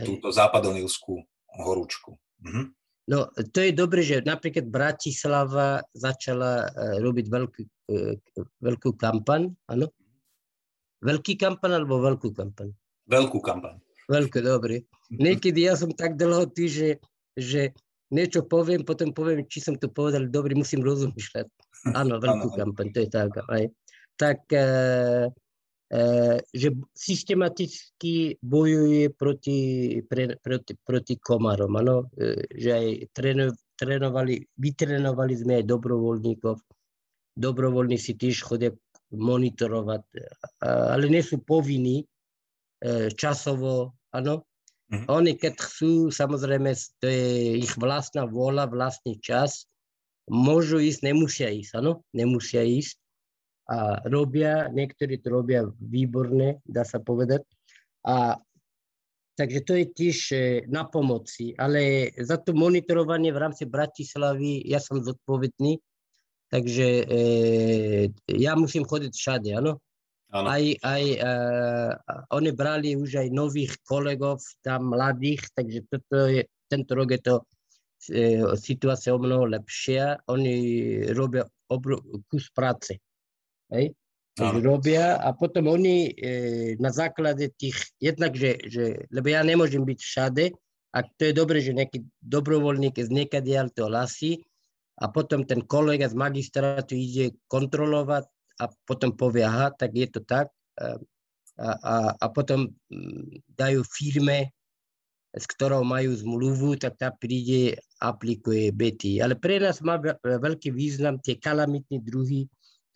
túto 0.00 0.32
západonilskú 0.32 1.20
horúčku. 1.60 2.16
Mhm. 2.40 2.72
No, 3.04 3.28
to 3.52 3.60
je 3.60 3.76
dobré, 3.76 4.00
že 4.00 4.24
napríklad 4.24 4.64
Bratislava 4.64 5.84
začala 5.92 6.72
e, 6.72 7.04
robiť 7.04 7.26
veľkú, 7.28 7.60
e, 7.60 7.68
veľkú 8.60 8.96
kampaň, 8.96 9.52
áno? 9.68 9.90
Veľký 11.04 11.36
kampaň 11.36 11.82
alebo 11.82 12.00
veľkú 12.00 12.32
kampaň? 12.32 12.72
Veľkú 13.08 13.38
kampaň. 13.44 13.76
Veľkú, 14.08 14.40
dobre. 14.40 14.88
Niekedy 15.12 15.68
ja 15.68 15.76
som 15.76 15.92
tak 15.92 16.16
dlho 16.16 16.48
tý, 16.48 16.68
že, 16.68 16.88
že 17.36 17.76
niečo 18.08 18.44
poviem, 18.44 18.84
potom 18.84 19.12
poviem, 19.12 19.44
či 19.44 19.60
som 19.60 19.76
to 19.76 19.92
povedal 19.92 20.24
dobre, 20.28 20.56
musím 20.56 20.80
rozmýšľať. 20.80 21.46
Áno, 21.92 22.16
veľkú 22.16 22.56
kampaň, 22.56 22.86
to 22.96 22.98
je 23.04 23.08
tak. 23.12 23.32
Aj. 23.48 23.64
Tak 24.16 24.48
e, 24.48 24.64
Eh, 25.94 26.38
že 26.50 26.74
systematicky 26.90 28.40
bojuje 28.42 29.14
proti, 29.14 29.58
pre, 30.08 30.34
proti, 30.42 30.74
proti 30.80 31.14
komarom, 31.22 31.76
ano? 31.76 32.10
Eh, 32.18 32.40
že 32.50 32.70
aj 32.74 32.86
tréno, 33.14 33.54
trénovali, 33.78 34.42
vytrénovali 34.58 35.34
sme 35.38 35.62
aj 35.62 35.68
dobrovoľníkov. 35.70 36.56
Dobrovoľní 37.34 37.98
si 37.98 38.14
tiež 38.14 38.46
chodia 38.46 38.70
monitorovať, 39.14 40.02
ale 40.62 41.06
nie 41.06 41.22
sú 41.22 41.42
povinní 41.42 42.02
eh, 42.02 43.10
časovo, 43.14 43.94
áno. 44.10 44.46
Mm-hmm. 44.92 45.06
Oni 45.08 45.32
keď 45.34 45.54
chcú, 45.58 46.12
samozrejme, 46.12 46.76
to 47.00 47.06
je 47.08 47.58
ich 47.64 47.72
vlastná 47.80 48.28
vôľa, 48.28 48.68
vlastný 48.68 49.16
čas, 49.18 49.66
môžu 50.28 50.78
ísť, 50.78 51.00
nemusia 51.08 51.48
ísť, 51.50 51.80
áno, 51.80 52.04
nemusia 52.12 52.62
ísť 52.62 53.00
a 53.64 54.04
robia, 54.12 54.68
niektorí 54.68 55.24
to 55.24 55.32
robia 55.32 55.64
výborne, 55.80 56.60
dá 56.68 56.84
sa 56.84 57.00
povedať. 57.00 57.48
A 58.04 58.36
Takže 59.34 59.66
to 59.66 59.74
je 59.74 59.86
tiež 59.90 60.18
e, 60.30 60.36
na 60.70 60.86
pomoci. 60.86 61.58
Ale 61.58 62.10
za 62.22 62.38
to 62.38 62.54
monitorovanie 62.54 63.34
v 63.34 63.42
rámci 63.42 63.66
Bratislavy 63.66 64.62
ja 64.62 64.78
som 64.78 65.02
zodpovedný, 65.02 65.82
takže 66.54 66.86
e, 67.02 67.18
ja 68.30 68.54
musím 68.54 68.86
chodiť 68.86 69.10
všade, 69.10 69.50
áno. 69.58 69.82
Aj, 70.34 70.58
aj 70.82 71.04
uh, 71.22 71.94
oni 72.34 72.50
brali 72.50 72.98
už 72.98 73.22
aj 73.22 73.28
nových 73.30 73.78
kolegov, 73.86 74.42
tam 74.66 74.90
mladých, 74.90 75.46
takže 75.54 75.86
toto 75.86 76.26
je, 76.26 76.42
tento 76.66 76.90
rok 76.98 77.14
je 77.14 77.20
to 77.22 77.34
e, 77.38 78.42
situácia 78.58 79.14
o 79.14 79.22
mnoho 79.22 79.46
lepšia. 79.46 80.18
Oni 80.26 80.54
robia 81.14 81.46
obro, 81.70 82.02
kus 82.26 82.50
práce. 82.50 82.98
Hej? 83.70 83.94
Robia 84.58 85.22
a 85.22 85.30
potom 85.38 85.70
oni 85.70 86.10
e, 86.10 86.74
na 86.82 86.90
základe 86.90 87.54
tých, 87.54 87.94
jednak, 88.02 88.34
že, 88.34 88.58
že, 88.66 89.06
lebo 89.14 89.30
ja 89.30 89.46
nemôžem 89.46 89.86
byť 89.86 90.00
všade, 90.02 90.50
a 90.94 90.98
to 91.02 91.30
je 91.30 91.34
dobre, 91.34 91.62
že 91.62 91.78
nejaký 91.78 92.02
dobrovoľník 92.22 92.98
z 92.98 93.10
niekadiaľ 93.10 93.70
to 93.70 93.86
hlasí 93.86 94.42
a 94.94 95.10
potom 95.10 95.42
ten 95.42 95.62
kolega 95.66 96.06
z 96.06 96.14
magistrátu 96.14 96.94
ide 96.94 97.34
kontrolovať 97.50 98.30
a 98.62 98.70
potom 98.86 99.10
povie, 99.18 99.42
aha, 99.42 99.74
tak 99.74 99.90
je 99.98 100.06
to 100.06 100.22
tak. 100.22 100.46
A, 100.78 100.94
a, 101.58 101.94
a 102.14 102.26
potom 102.30 102.70
mm, 102.90 103.42
dajú 103.58 103.82
firme, 103.82 104.54
s 105.34 105.44
ktorou 105.50 105.82
majú 105.82 106.14
zmluvu, 106.14 106.78
tak 106.78 106.94
tá 106.94 107.10
príde, 107.10 107.74
aplikuje 107.98 108.70
bety. 108.70 109.18
Ale 109.18 109.34
pre 109.34 109.58
nás 109.58 109.82
má 109.82 109.98
veľký 110.22 110.70
význam 110.70 111.18
tie 111.18 111.34
kalamitné 111.42 111.98
druhy, 111.98 112.46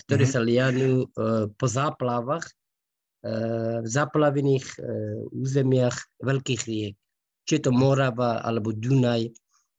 ktoré 0.07 0.23
mm-hmm. 0.23 0.39
sa 0.39 0.47
lianú 0.47 0.91
uh, 1.03 1.51
po 1.59 1.67
záplavách 1.67 2.47
uh, 2.47 3.83
v 3.83 3.89
zaplavených 3.91 4.67
uh, 4.79 4.87
územiach 5.35 5.99
veľkých 6.23 6.63
riek. 6.71 6.95
Či 7.43 7.59
je 7.59 7.63
to 7.67 7.73
Morava 7.75 8.39
alebo 8.39 8.71
Dunaj 8.71 9.35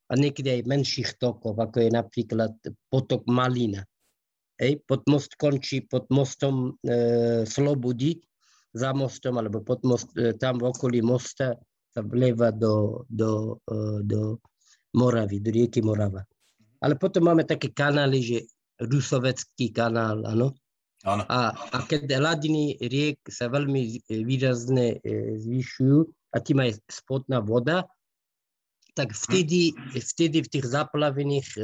a 0.10 0.14
niekedy 0.18 0.60
aj 0.60 0.70
menších 0.70 1.10
tokov, 1.22 1.54
ako 1.54 1.86
je 1.86 1.90
napríklad 1.94 2.54
potok 2.90 3.30
Malina. 3.30 3.86
Hej, 4.60 4.84
pod 4.84 5.06
most 5.08 5.38
končí 5.40 5.86
pod 5.88 6.10
mostom 6.12 6.76
e, 6.84 7.48
Slobody, 7.48 8.20
za 8.76 8.92
mostom, 8.92 9.40
alebo 9.40 9.64
pod 9.64 9.86
most, 9.86 10.12
e, 10.18 10.36
tam 10.36 10.60
v 10.60 10.68
okolí 10.68 11.00
mosta 11.00 11.56
sa 11.90 12.02
vlieva 12.04 12.52
do, 12.52 13.06
do, 13.08 13.62
e, 13.64 14.04
do 14.04 14.42
Moravy, 14.98 15.40
do 15.40 15.50
rieky 15.54 15.80
Morava. 15.80 16.26
Ale 16.84 16.98
potom 17.00 17.30
máme 17.30 17.48
také 17.48 17.72
kanály, 17.72 18.20
že 18.20 18.38
Rusovecký 18.80 19.76
kanál, 19.76 20.24
áno. 20.24 20.56
A, 21.08 21.56
a 21.56 21.78
keď 21.88 22.20
hladiny 22.20 22.76
riek 22.84 23.24
sa 23.32 23.48
veľmi 23.48 24.04
výrazne 24.12 25.00
e, 25.00 25.40
zvyšujú 25.40 26.00
a 26.36 26.38
tým 26.44 26.60
aj 26.60 26.84
spodná 26.92 27.40
voda, 27.40 27.88
tak 28.96 29.14
vtedy, 29.14 29.74
vtedy 29.94 30.46
v 30.46 30.52
tých 30.52 30.66
zaplavených 30.70 31.48
e, 31.56 31.62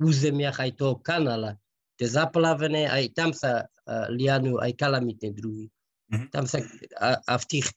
územiach 0.00 0.58
aj 0.60 0.70
toho 0.80 0.96
kanála 1.00 1.60
tie 2.00 2.08
zaplavené, 2.08 2.88
aj 2.88 3.12
tam 3.12 3.36
sa 3.36 3.68
uh, 3.68 4.08
lianú 4.08 4.56
aj 4.56 4.72
kalamitné 4.80 5.36
druhy. 5.36 5.68
Mm-hmm. 6.08 6.32
Tam 6.32 6.48
sa, 6.48 6.64
a, 6.96 7.20
a 7.20 7.34
v 7.36 7.44
tých, 7.44 7.68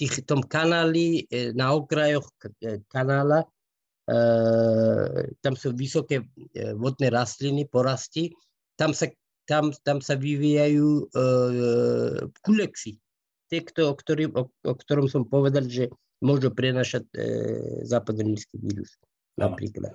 tých, 0.00 0.24
tom 0.24 0.40
kanáli, 0.40 1.28
e, 1.28 1.52
na 1.52 1.76
okrajoch 1.76 2.24
e, 2.64 2.80
kanála, 2.88 3.44
e, 3.44 4.18
tam 5.44 5.54
sú 5.60 5.76
vysoké 5.76 6.24
e, 6.24 6.72
vodné 6.72 7.12
rastliny, 7.12 7.68
porasty, 7.68 8.32
tam 8.80 8.96
sa, 8.96 9.12
tam, 9.44 9.76
tam 9.84 10.00
sa 10.00 10.16
vyvíjajú 10.16 10.88
e, 10.88 11.04
kulexy. 12.42 12.96
Tie, 13.46 13.62
kto, 13.62 13.90
o, 13.90 13.94
ktorý, 13.94 14.32
o, 14.34 14.50
o 14.50 14.74
ktorom 14.74 15.06
som 15.06 15.22
povedal, 15.22 15.70
že 15.70 15.92
môžu 16.24 16.50
prenašať 16.50 17.04
e, 17.12 17.18
západnícky 17.84 18.56
vírus. 18.58 18.96
Napríklad. 19.36 19.92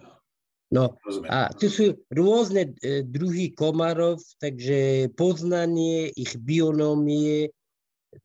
No 0.71 0.95
a 1.27 1.51
tu 1.51 1.67
sú 1.67 1.99
rôzne 2.07 2.71
e, 2.79 3.03
druhy 3.03 3.51
komarov, 3.51 4.23
takže 4.39 5.11
poznanie 5.19 6.07
ich 6.15 6.39
bionómie, 6.39 7.51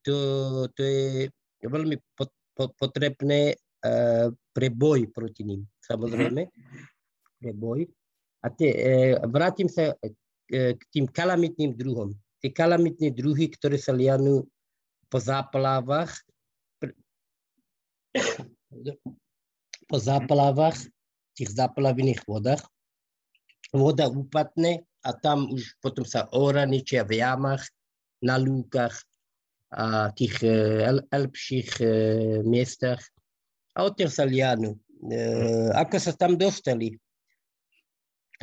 to, 0.06 0.16
to 0.78 0.80
je 0.82 1.26
veľmi 1.66 1.98
pot, 2.14 2.30
pot, 2.54 2.70
potrebné 2.78 3.54
e, 3.54 3.54
pre 4.30 4.68
boj 4.70 5.10
proti 5.10 5.42
ním, 5.42 5.66
samozrejme, 5.82 6.46
pre 7.42 7.50
boj. 7.50 7.82
A 8.46 8.52
te, 8.54 8.70
e, 8.70 9.18
vrátim 9.26 9.66
sa 9.66 9.90
e, 9.98 10.14
k 10.78 10.82
tým 10.94 11.10
kalamitným 11.10 11.74
druhom. 11.74 12.14
Tie 12.38 12.54
kalamitné 12.54 13.10
druhy, 13.10 13.50
ktoré 13.50 13.74
sa 13.74 13.90
lianú 13.90 14.46
po 15.16 15.24
záplavách, 15.24 16.12
po 19.88 19.96
záplavách 19.96 20.76
tých 21.32 21.56
zaplavených 21.56 22.20
vodách. 22.28 22.60
Voda 23.72 24.12
upadne 24.12 24.84
a 25.00 25.16
tam 25.16 25.48
už 25.48 25.80
potom 25.80 26.04
sa 26.04 26.28
oraničia 26.36 27.00
v 27.08 27.24
jamách, 27.24 27.64
na 28.20 28.36
lúkach 28.36 28.92
a 29.72 30.12
tých 30.12 30.44
el, 30.84 31.00
elpších 31.08 31.70
e, 31.80 31.88
miestach 32.44 33.00
a 33.72 33.88
odtiaľ 33.88 34.10
sa 34.12 34.24
lianu. 34.28 34.76
E, 34.76 34.80
ako 35.72 35.96
sa 35.96 36.12
tam 36.12 36.36
dostali? 36.36 36.92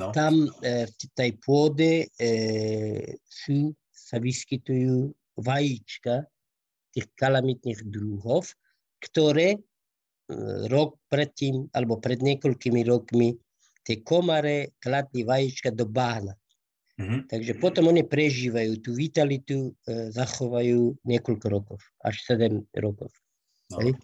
No. 0.01 0.09
Tam 0.09 0.49
e, 0.65 0.89
v 0.89 1.01
tej 1.13 1.37
pôde 1.37 2.09
e, 2.17 2.33
sú, 3.29 3.77
sa 3.93 4.17
vyskytujú 4.17 5.13
vajíčka 5.37 6.32
tých 6.93 7.09
kalamitných 7.17 7.81
druhov, 7.89 8.53
ktoré 9.01 9.57
rok 10.71 10.95
predtým, 11.11 11.67
alebo 11.75 11.99
pred 11.99 12.23
niekoľkými 12.23 12.81
rokmi, 12.87 13.35
tie 13.83 13.99
komare 14.01 14.77
kladli 14.79 15.27
vajíčka 15.27 15.75
do 15.75 15.83
bána. 15.83 16.31
Mm-hmm. 16.93 17.19
Takže 17.27 17.53
potom 17.57 17.89
oni 17.89 18.05
prežívajú 18.05 18.79
tú 18.79 18.93
vitalitu, 18.93 19.73
e, 19.89 20.13
zachovajú 20.13 20.93
niekoľko 21.03 21.45
rokov, 21.49 21.79
až 22.05 22.21
7 22.29 22.63
rokov. 22.77 23.09
No. 23.73 23.97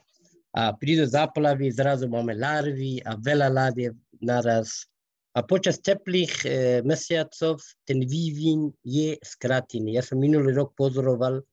A 0.58 0.74
prídu 0.74 1.06
záplavy, 1.06 1.70
zrazu 1.70 2.10
máme 2.10 2.34
larvy 2.34 2.98
a 3.06 3.14
veľa 3.14 3.48
ládiev 3.54 3.94
naraz. 4.18 4.90
A 5.38 5.46
počas 5.46 5.78
teplých 5.78 6.34
e, 6.44 6.50
mesiacov 6.82 7.62
ten 7.86 8.02
vývin 8.02 8.74
je 8.82 9.14
skratený. 9.22 9.94
Ja 9.94 10.02
som 10.02 10.18
minulý 10.18 10.58
rok 10.58 10.74
pozoroval, 10.74 11.46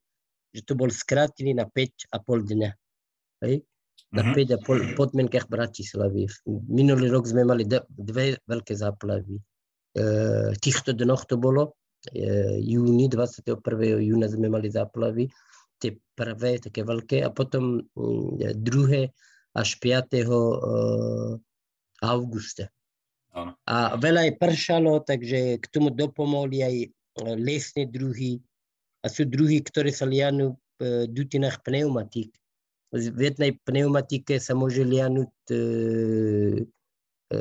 že 0.57 0.65
to 0.65 0.73
bol 0.73 0.89
skratený 0.89 1.53
na 1.53 1.69
5,5 1.69 2.17
dňa. 2.57 2.71
Hej? 3.45 3.61
na 4.15 4.23
mm-hmm. 4.23 4.95
5 4.95 4.95
podmienkach 4.95 5.51
Bratislavy. 5.51 6.31
Minulý 6.71 7.11
rok 7.11 7.27
sme 7.27 7.43
mali 7.43 7.67
dve 7.91 8.39
veľké 8.47 8.75
záplavy. 8.79 9.37
E, 9.37 9.43
týchto 10.63 10.95
dnoch 10.95 11.27
to 11.27 11.35
bolo, 11.35 11.75
e, 12.15 12.63
júni, 12.63 13.11
21. 13.11 13.59
júna 13.99 14.31
sme 14.31 14.47
mali 14.47 14.71
záplavy, 14.71 15.27
tie 15.83 15.99
prvé, 16.15 16.63
také 16.63 16.87
veľké, 16.87 17.27
a 17.27 17.35
potom 17.35 17.83
e, 17.83 18.55
druhé 18.55 19.11
až 19.59 19.75
5. 19.83 20.17
E, 20.17 20.25
augusta. 22.07 22.71
A 23.69 24.01
veľa 24.01 24.33
aj 24.33 24.33
pršalo, 24.41 25.05
takže 25.05 25.61
k 25.61 25.67
tomu 25.69 25.93
dopomohli 25.93 26.65
aj 26.65 26.75
e, 26.81 26.89
lesné 27.37 27.85
druhy 27.85 28.41
a 29.07 29.11
sú 29.13 29.23
druhy, 29.23 29.63
ktoré 29.63 29.95
sa 29.95 30.11
lianú 30.11 30.59
v 30.77 31.07
dutinách 31.07 31.63
pneumatík 31.63 32.35
v 32.95 33.21
jednej 33.21 33.59
pneumatike 33.67 34.39
sa 34.39 34.55
môže 34.55 34.87
lianuť 34.87 35.33
e, 35.51 35.57
e, 37.35 37.39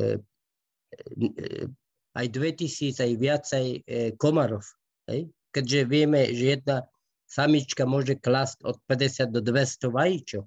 e 1.21 1.67
aj 2.15 2.27
2000, 2.31 2.95
aj 3.03 3.11
viacej 3.19 3.65
e, 3.67 3.79
komarov. 4.15 4.63
Hej? 5.11 5.27
Keďže 5.51 5.79
vieme, 5.83 6.31
že 6.31 6.55
jedna 6.55 6.87
samička 7.27 7.83
môže 7.83 8.15
klasť 8.15 8.63
od 8.63 8.79
50 8.87 9.35
do 9.35 9.41
200 9.43 9.91
vajíčok. 9.91 10.45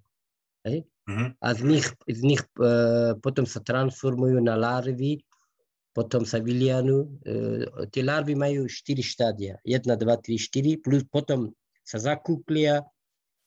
Hej? 0.65 0.89
Mm-hmm. 1.09 1.29
A 1.41 1.49
z 1.53 1.61
nich, 1.69 1.87
z 2.09 2.21
nich 2.25 2.43
e, 2.57 2.73
potom 3.21 3.45
sa 3.45 3.61
transformujú 3.61 4.41
na 4.41 4.57
larvy, 4.57 5.21
potom 5.99 6.23
sa 6.23 6.39
vylianú. 6.39 7.11
E, 7.27 7.67
tie 7.91 8.07
larvy 8.07 8.39
majú 8.39 8.71
4 8.71 9.03
štádia. 9.03 9.59
1, 9.67 9.83
2, 9.83 9.99
3, 9.99 10.39
4, 10.39 10.79
plus 10.79 11.03
potom 11.11 11.51
sa 11.83 11.99
zakúklia 11.99 12.87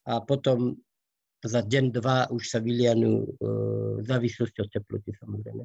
a 0.03 0.13
potom 0.19 0.75
za 1.41 1.63
deň, 1.63 1.85
dva 1.95 2.27
už 2.29 2.43
sa 2.53 2.59
vylianú 2.61 3.25
v 3.97 4.05
závislosti 4.05 4.61
od 4.61 4.69
teploty 4.69 5.09
samozrejme. 5.17 5.63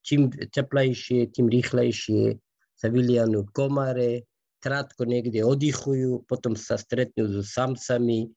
Čím 0.00 0.32
teplejšie, 0.32 1.28
tým 1.34 1.52
rýchlejšie 1.52 2.36
sa 2.72 2.88
vylianú 2.88 3.44
komare, 3.52 4.24
krátko 4.62 5.04
niekde 5.04 5.42
oddychujú, 5.42 6.24
potom 6.24 6.54
sa 6.56 6.78
stretnú 6.78 7.28
so 7.28 7.42
samcami 7.42 8.30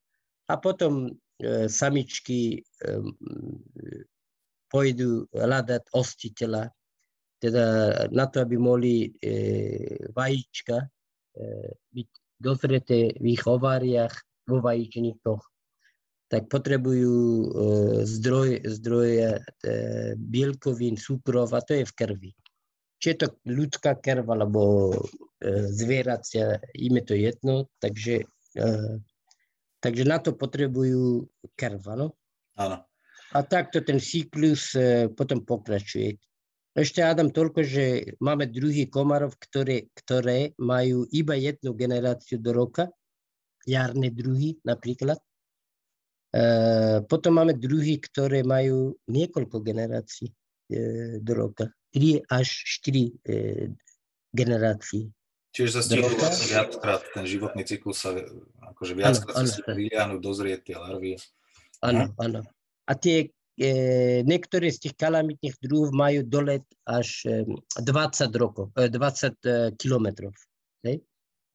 a 0.49 0.57
potom 0.57 1.09
e, 1.09 1.71
samičky 1.71 2.59
e, 2.59 2.89
pôjdu 4.67 5.29
hľadať 5.31 5.93
ostiteľa, 5.93 6.73
teda 7.45 7.65
na 8.09 8.25
to, 8.25 8.41
aby 8.41 8.57
mohli 8.57 9.05
e, 9.05 9.09
vajíčka 10.09 10.77
e, 10.81 10.87
byť 11.93 12.09
dozreté 12.41 13.13
v 13.15 13.25
ich 13.37 13.45
ováriach, 13.45 14.13
vo 14.45 14.61
vajíčnikoch 14.61 15.41
tak 16.25 16.49
potrebujú 16.49 17.53
zdroj, 18.01 18.65
zdroje 18.65 19.45
bielkovín, 20.17 20.97
cukrov 20.97 21.53
a 21.53 21.61
to 21.61 21.77
je 21.77 21.85
v 21.85 21.93
krvi. 21.93 22.31
Či 22.97 23.05
je 23.13 23.17
to 23.21 23.27
ľudská 23.45 24.01
krv 24.01 24.25
alebo 24.33 24.89
zvieracia, 25.69 26.57
im 26.73 26.97
je 26.97 27.03
to 27.05 27.15
jedno, 27.15 27.55
takže, 27.77 28.25
takže 29.85 30.03
na 30.03 30.17
to 30.17 30.33
potrebujú 30.33 31.29
krv, 31.53 31.81
áno? 31.93 32.17
Áno. 32.57 32.81
A 33.35 33.37
takto 33.45 33.85
ten 33.85 34.01
cyklus 34.01 34.73
potom 35.13 35.45
pokračuje. 35.45 36.17
Ešte 36.75 36.99
Adam 36.99 37.31
toľko, 37.31 37.63
že 37.63 37.85
máme 38.19 38.51
druhý 38.51 38.91
komarov, 38.91 39.39
ktoré, 39.39 39.87
ktoré 39.95 40.51
majú 40.59 41.07
iba 41.07 41.31
jednu 41.39 41.71
generáciu 41.71 42.35
do 42.35 42.51
roka, 42.51 42.91
jarné 43.63 44.11
druhy 44.11 44.59
napríklad. 44.67 45.15
E, 46.35 46.43
potom 47.07 47.39
máme 47.39 47.55
druhy, 47.55 47.95
ktoré 48.03 48.43
majú 48.43 48.91
niekoľko 49.07 49.63
generácií 49.63 50.27
e, 50.27 50.35
do 51.23 51.33
roka. 51.33 51.71
3 51.95 52.27
až 52.27 52.47
4 52.83 52.91
e, 52.91 53.39
generácií. 54.35 55.07
Čiže 55.55 55.79
sa 55.79 55.81
stihnú 55.87 56.11
vlastne 56.19 56.59
viackrát, 56.59 57.01
ten 57.15 57.23
životný 57.23 57.63
cyklus 57.63 58.03
sa 58.03 58.11
akože 58.75 58.99
viackrát 58.99 59.47
sa 59.47 59.71
vyliahnu, 59.71 60.19
dozrieť 60.19 60.67
tie 60.67 60.75
larvy. 60.75 61.15
Áno, 61.79 62.11
áno. 62.19 62.43
A 62.83 62.91
tie 62.99 63.31
niektoré 64.27 64.67
z 64.67 64.87
tých 64.87 64.95
kalamitných 64.99 65.55
druhov 65.63 65.95
majú 65.95 66.27
dolet 66.27 66.63
až 66.83 67.23
e, 67.23 67.47
20 67.79 68.27
rokov, 68.35 68.75
e, 68.75 68.91
20 68.91 68.91
e, 68.91 69.71
kilometrov. 69.79 70.35
Hej? 70.83 70.99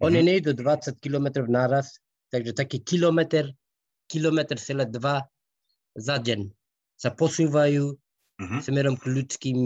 Oni 0.01 0.25
mm-hmm. 0.25 0.29
nejdú 0.33 0.51
20 0.57 0.97
kilometrov 0.97 1.47
naraz, 1.53 2.01
takže 2.33 2.57
taký 2.57 2.81
kilometr, 2.81 3.53
kilometr 4.09 4.57
celé 4.57 4.89
dva 4.89 5.21
za 5.93 6.17
deň 6.17 6.49
sa 6.97 7.13
posúvajú 7.13 7.93
mm-hmm. 7.93 8.61
smerom 8.65 8.97
k 8.97 9.05
ľudským 9.21 9.59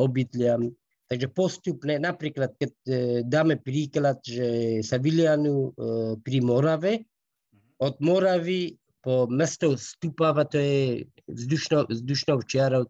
obydliam. 0.00 0.72
Takže 1.08 1.28
postupne, 1.32 1.96
napríklad, 1.96 2.52
keď 2.60 2.72
e, 2.84 2.92
dáme 3.24 3.56
príklad, 3.56 4.20
že 4.20 4.80
sa 4.84 5.00
vylianú 5.00 5.72
e, 5.72 5.80
pri 6.20 6.44
Morave, 6.44 7.00
mhm. 7.00 7.68
od 7.80 7.94
Moravy 8.04 8.76
po 9.08 9.24
mesto 9.24 9.72
stupáva, 9.72 10.44
to 10.44 10.60
je 10.60 11.08
vzdušnou, 11.32 11.88
vzdušnou 11.88 12.44
čiarou, 12.44 12.84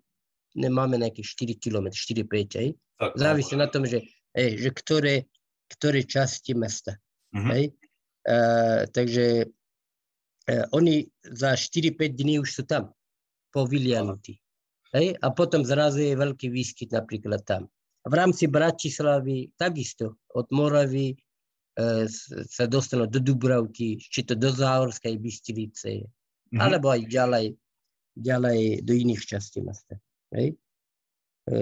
nemáme 0.58 0.98
nejakých 0.98 1.54
4 1.62 1.62
km, 1.62 1.94
4-5, 1.94 2.58
hej. 2.58 2.68
Závisí 3.14 3.54
na 3.54 3.70
tom, 3.70 3.86
že, 3.86 4.02
hej, 4.34 4.58
že 4.58 4.74
ktoré, 4.74 5.30
ktoré 5.78 6.02
časti 6.02 6.58
mesta. 6.58 6.98
Mm-hmm. 7.30 7.50
Hej. 7.54 7.64
Uh, 8.26 8.82
takže 8.90 9.46
uh, 9.46 10.66
oni 10.74 11.06
za 11.22 11.54
4-5 11.54 11.94
dní 12.18 12.42
už 12.42 12.50
sú 12.50 12.62
tam, 12.66 12.90
povylianutí. 13.54 14.42
Hej. 14.98 15.22
A 15.22 15.30
potom 15.30 15.62
zrazu 15.62 16.02
je 16.02 16.18
veľký 16.18 16.50
výskyt 16.50 16.98
napríklad 16.98 17.46
tam. 17.46 17.70
V 18.02 18.14
rámci 18.18 18.50
Bratislavy 18.50 19.54
takisto, 19.54 20.18
od 20.34 20.50
Moravy 20.50 21.14
sa 22.50 22.64
dostanú 22.66 23.06
do 23.06 23.22
Dubravky, 23.22 24.02
či 24.02 24.26
to 24.26 24.34
do 24.34 24.50
Záhorskej 24.50 25.14
Bystrice, 25.22 26.02
mm-hmm. 26.02 26.58
alebo 26.58 26.90
aj 26.90 27.06
ďalej, 27.06 27.46
ďalej 28.18 28.82
do 28.82 28.92
iných 28.98 29.22
častí 29.22 29.62
mesta. 29.62 29.94
Hej? 30.34 30.58
E, 31.46 31.54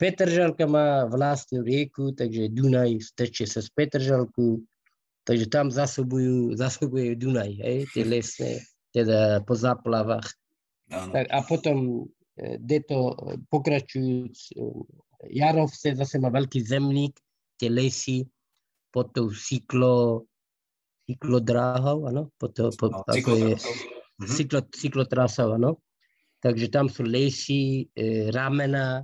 Petržalka 0.00 0.64
má 0.64 1.04
vlastnú 1.04 1.60
rieku, 1.60 2.16
takže 2.16 2.48
Dunaj 2.48 3.12
stečie 3.12 3.44
sa 3.44 3.60
z 3.60 3.68
Petržalku, 3.76 4.64
takže 5.28 5.46
tam 5.52 5.68
zasobujú, 5.68 6.56
zasobujú 6.56 7.12
Dunaj, 7.20 7.52
hej? 7.60 7.78
tie 7.92 8.04
lesné, 8.08 8.64
teda 8.96 9.44
po 9.44 9.52
záplavách. 9.52 10.32
Tak, 10.88 11.28
a 11.28 11.38
potom 11.44 12.08
e, 12.40 12.56
deto 12.56 13.12
pokračujúc, 13.52 14.56
Jarovce 15.28 15.92
zase 15.92 16.16
má 16.16 16.32
veľký 16.32 16.64
zemník, 16.64 17.20
tie 17.60 17.68
lesy, 17.68 18.24
pod 18.92 19.12
tou 19.12 19.28
cyklo, 19.32 20.24
cyklodráhou, 21.08 22.08
ano, 22.08 22.32
pod 22.40 22.52
to, 22.56 22.72
pod, 22.76 22.92
no, 22.92 23.04
ako 23.04 23.30
je 23.36 23.52
mhm. 23.56 24.28
cyklo, 24.28 24.60
cyklotrasou, 24.72 25.56
ano. 25.56 25.80
Takže 26.38 26.70
tam 26.70 26.86
sú 26.86 27.02
lesy, 27.02 27.90
e, 27.98 28.30
ramena, 28.30 29.02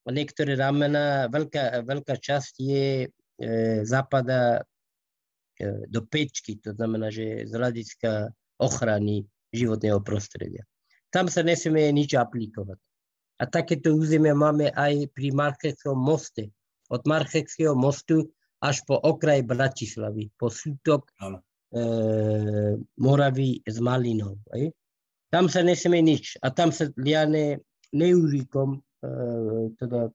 a 0.00 0.08
niektoré 0.08 0.56
ramena, 0.56 1.28
veľká, 1.28 1.84
veľká 1.84 2.16
časť 2.16 2.54
je, 2.56 3.04
e, 3.04 3.08
zapadá 3.84 4.64
e, 5.60 5.84
do 5.92 6.00
pečky, 6.08 6.56
to 6.56 6.72
znamená, 6.72 7.12
že 7.12 7.44
z 7.44 7.52
hľadiska 7.52 8.32
ochrany 8.56 9.28
životného 9.52 10.00
prostredia. 10.00 10.64
Tam 11.12 11.28
sa 11.28 11.44
nesmie 11.44 11.92
nič 11.92 12.16
aplikovať. 12.16 12.78
A 13.40 13.48
takéto 13.48 13.96
územie 13.96 14.36
máme 14.36 14.68
aj 14.76 15.08
pri 15.16 15.32
Marcheckom 15.32 15.96
moste. 15.96 16.52
Od 16.92 17.02
Marcheckého 17.08 17.72
mostu 17.72 18.28
až 18.60 18.84
po 18.84 19.00
okraj 19.00 19.40
Bratislavy, 19.44 20.28
po 20.36 20.52
sútok 20.52 21.08
e, 21.16 21.40
Moravy 23.00 23.64
s 23.64 23.76
Malinou. 23.80 24.36
Aj? 24.52 24.68
Tam 25.32 25.48
sa 25.48 25.64
nesmie 25.64 26.04
nič. 26.04 26.36
A 26.44 26.52
tam 26.52 26.68
sa 26.68 26.92
liane 27.00 27.64
neúrikom 27.96 28.76
e, 28.76 28.80
teda 29.80 30.12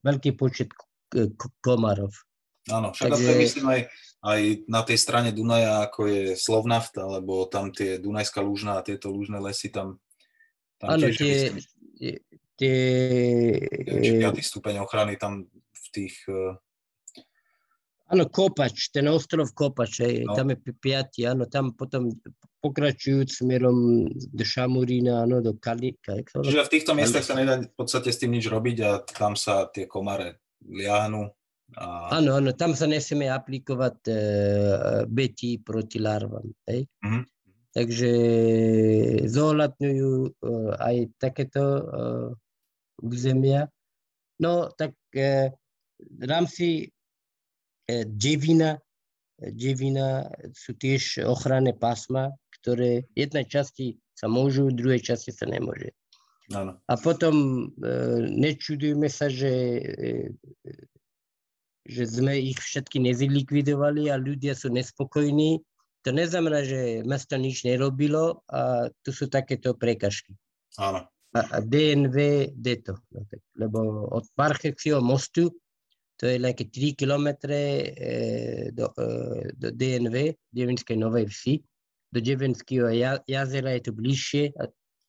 veľký 0.00 0.30
počet 0.36 0.72
komarov. 1.60 2.12
Áno, 2.72 2.96
však 2.96 3.12
Takže... 3.12 3.28
to 3.28 3.32
myslím 3.44 3.66
aj, 3.68 3.80
aj 4.24 4.40
na 4.72 4.80
tej 4.80 4.98
strane 4.98 5.30
Dunaja, 5.36 5.84
ako 5.84 6.08
je 6.08 6.22
Slovnaft, 6.32 6.96
alebo 6.96 7.44
tam 7.44 7.68
tie 7.68 8.00
Dunajská 8.00 8.40
lúžna 8.40 8.80
a 8.80 8.84
tieto 8.84 9.12
lúžne 9.12 9.36
lesy, 9.36 9.68
tam, 9.68 10.00
tam 10.80 10.96
Áno, 10.96 11.12
tie, 11.12 11.52
tie... 12.00 12.12
tie... 12.56 12.78
5. 13.84 14.40
stupeň 14.40 14.80
ochrany 14.80 15.20
tam 15.20 15.44
v 15.52 15.86
tých 15.92 16.24
e, 16.24 16.56
Áno, 18.04 18.28
Kopač, 18.28 18.92
ten 18.92 19.08
ostrov 19.08 19.56
Kopač, 19.56 20.04
aj, 20.04 20.14
no. 20.28 20.36
tam 20.36 20.52
je 20.52 20.58
piatý, 20.76 21.24
áno, 21.24 21.48
tam 21.48 21.72
potom 21.72 22.12
pokračujúc 22.60 23.44
smerom 23.44 24.08
do 24.12 24.44
Šamurína, 24.44 25.24
áno, 25.24 25.40
do 25.40 25.56
Kalika. 25.56 26.20
Čiže 26.20 26.68
v 26.68 26.72
týchto 26.72 26.92
miestach 26.92 27.24
sa 27.24 27.36
nedá 27.36 27.64
v 27.64 27.76
podstate 27.76 28.12
s 28.12 28.20
tým 28.20 28.36
nič 28.36 28.48
robiť 28.48 28.76
a 28.84 28.90
tam 29.04 29.36
sa 29.36 29.68
tie 29.72 29.88
komare 29.88 30.44
liahnu. 30.64 31.28
A... 31.80 32.12
Áno, 32.20 32.36
áno, 32.36 32.52
tam 32.52 32.76
sa 32.76 32.84
nesmieme 32.84 33.32
aplikovať 33.32 33.96
e, 34.06 34.14
beti 35.08 35.56
proti 35.60 35.96
larvam. 35.96 36.44
Hej? 36.68 36.84
Mm-hmm. 37.00 37.22
Takže 37.74 38.12
zohľadňujú 39.26 40.12
e, 40.14 40.30
aj 40.76 40.96
takéto 41.18 41.62
e, 41.64 41.82
územia. 43.02 43.66
No, 44.38 44.70
tak 44.70 44.94
e, 45.16 45.50
v 45.98 46.24
rámci 46.28 46.94
devina, 47.88 48.80
e, 49.40 49.52
devina 49.52 50.28
sú 50.56 50.72
tiež 50.76 51.24
ochranné 51.24 51.76
pásma, 51.76 52.32
ktoré 52.60 53.04
v 53.12 53.28
jednej 53.28 53.44
časti 53.44 54.00
sa 54.16 54.30
môžu, 54.30 54.70
v 54.70 54.78
druhej 54.78 55.02
časti 55.04 55.34
sa 55.34 55.44
nemôže. 55.44 55.92
Ano. 56.52 56.76
A 56.88 56.94
potom 57.00 57.34
e, 57.36 57.90
nečudujeme 58.28 59.08
sa, 59.08 59.32
že, 59.32 59.52
e, 59.80 60.10
že 61.88 62.04
sme 62.04 62.36
ich 62.36 62.60
všetky 62.60 63.00
nezlikvidovali 63.00 64.12
a 64.12 64.20
ľudia 64.20 64.52
sú 64.52 64.68
nespokojní. 64.72 65.60
To 66.04 66.12
neznamená, 66.12 66.64
že 66.68 67.00
mesto 67.08 67.40
nič 67.40 67.64
nerobilo 67.64 68.44
a 68.52 68.92
tu 69.00 69.08
sú 69.08 69.24
takéto 69.32 69.72
prekažky. 69.72 70.36
Áno. 70.76 71.08
A, 71.34 71.40
a 71.40 71.58
DNV 71.64 72.52
deto. 72.54 73.00
No, 73.10 73.24
tak, 73.26 73.40
lebo 73.58 74.06
od 74.12 74.28
Parchexieho 74.36 75.00
mostu 75.00 75.50
to 76.16 76.30
je 76.30 76.38
nejaké 76.38 76.70
3 76.70 76.94
km 76.94 77.28
do, 78.70 78.86
e, 78.94 79.06
do 79.54 79.68
DNV, 79.74 80.38
Devinskej 80.54 80.96
Novej 80.98 81.26
Vsi. 81.30 81.54
Do 82.14 82.22
Devinského 82.22 82.94
jazera 83.26 83.74
je 83.74 83.82
to 83.90 83.92
bližšie, 83.92 84.54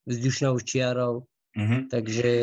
vzdušnou 0.10 0.58
čiarou, 0.66 1.30
mm-hmm. 1.54 1.94
takže, 1.94 2.34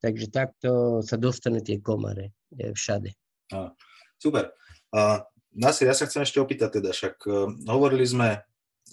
takže 0.00 0.26
takto 0.32 1.00
sa 1.04 1.20
dostanú 1.20 1.60
tie 1.60 1.84
komare 1.84 2.32
e, 2.56 2.72
všade. 2.72 3.12
A, 3.52 3.76
super. 4.16 4.56
A, 4.96 5.28
Nasir, 5.52 5.92
ja 5.92 5.96
sa 5.96 6.08
chcem 6.08 6.24
ešte 6.24 6.40
opýtať 6.40 6.80
teda, 6.80 6.92
však 6.94 7.24
hovorili 7.66 8.04
sme 8.04 8.40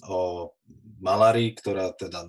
o 0.08 0.50
malárii, 0.98 1.52
ktorá 1.54 1.92
teda 1.94 2.26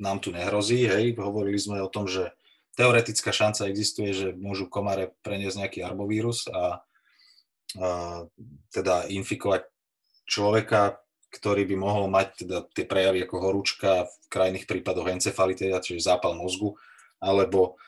nám 0.00 0.18
tu 0.18 0.32
nehrozí, 0.32 0.88
hej, 0.88 1.12
hovorili 1.20 1.60
sme 1.60 1.78
o 1.84 1.92
tom, 1.92 2.08
že 2.08 2.32
teoretická 2.78 3.30
šanca 3.34 3.70
existuje, 3.70 4.10
že 4.14 4.28
môžu 4.36 4.70
komáre 4.70 5.14
preniesť 5.24 5.56
nejaký 5.66 5.80
arbovírus 5.82 6.46
a, 6.50 6.82
a 7.78 7.88
teda 8.70 9.10
infikovať 9.10 9.66
človeka, 10.26 11.02
ktorý 11.30 11.62
by 11.66 11.76
mohol 11.78 12.10
mať 12.10 12.46
teda 12.46 12.58
tie 12.74 12.86
prejavy 12.86 13.22
ako 13.26 13.36
horúčka, 13.38 14.06
v 14.06 14.14
krajných 14.30 14.66
prípadoch 14.66 15.10
encefalitéda, 15.10 15.82
čiže 15.82 16.10
zápal 16.10 16.34
mozgu, 16.34 16.74
alebo 17.22 17.78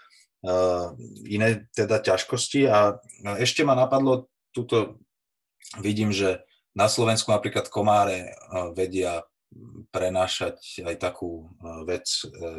uh, 0.46 0.94
iné 1.26 1.66
teda 1.74 1.98
ťažkosti. 1.98 2.70
A 2.70 3.02
ešte 3.42 3.66
ma 3.66 3.74
napadlo, 3.74 4.30
tuto 4.54 5.02
vidím, 5.82 6.14
že 6.14 6.46
na 6.74 6.86
Slovensku 6.86 7.34
napríklad 7.34 7.66
komáre 7.66 8.30
uh, 8.30 8.70
vedia 8.74 9.26
prenášať 9.92 10.80
aj 10.86 10.96
takú 10.96 11.52
vec, 11.84 12.08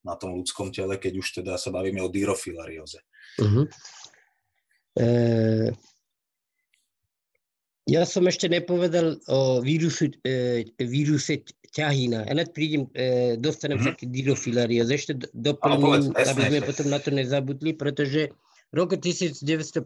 na 0.07 0.14
tom 0.14 0.38
ľudskom 0.38 0.70
tele, 0.70 0.94
keď 0.94 1.12
už 1.18 1.42
teda 1.42 1.59
sa 1.59 1.74
bavíme 1.74 1.98
o 1.98 2.12
dyrofilarióze. 2.12 3.02
Uh-huh. 3.42 3.66
E, 4.94 5.07
ja 7.88 8.02
som 8.07 8.22
ešte 8.31 8.46
nepovedal 8.46 9.18
o 9.26 9.59
vírusu, 9.59 10.14
e, 10.22 10.70
víruse 10.78 11.42
ťahina. 11.74 12.31
Hneď 12.31 12.48
prídem, 12.54 12.83
e, 12.94 13.35
dostanem 13.40 13.83
mm-hmm. 13.83 13.96
sa 13.96 13.98
k 13.98 14.07
dyrofilarióze. 14.07 14.92
Ešte 14.94 15.12
doplním, 15.35 16.14
aby 16.14 16.42
sme 16.46 16.61
potom 16.62 16.87
na 16.94 17.02
to 17.02 17.11
nezabudli, 17.11 17.74
pretože 17.74 18.31
roku 18.74 18.96
1959 18.96 19.85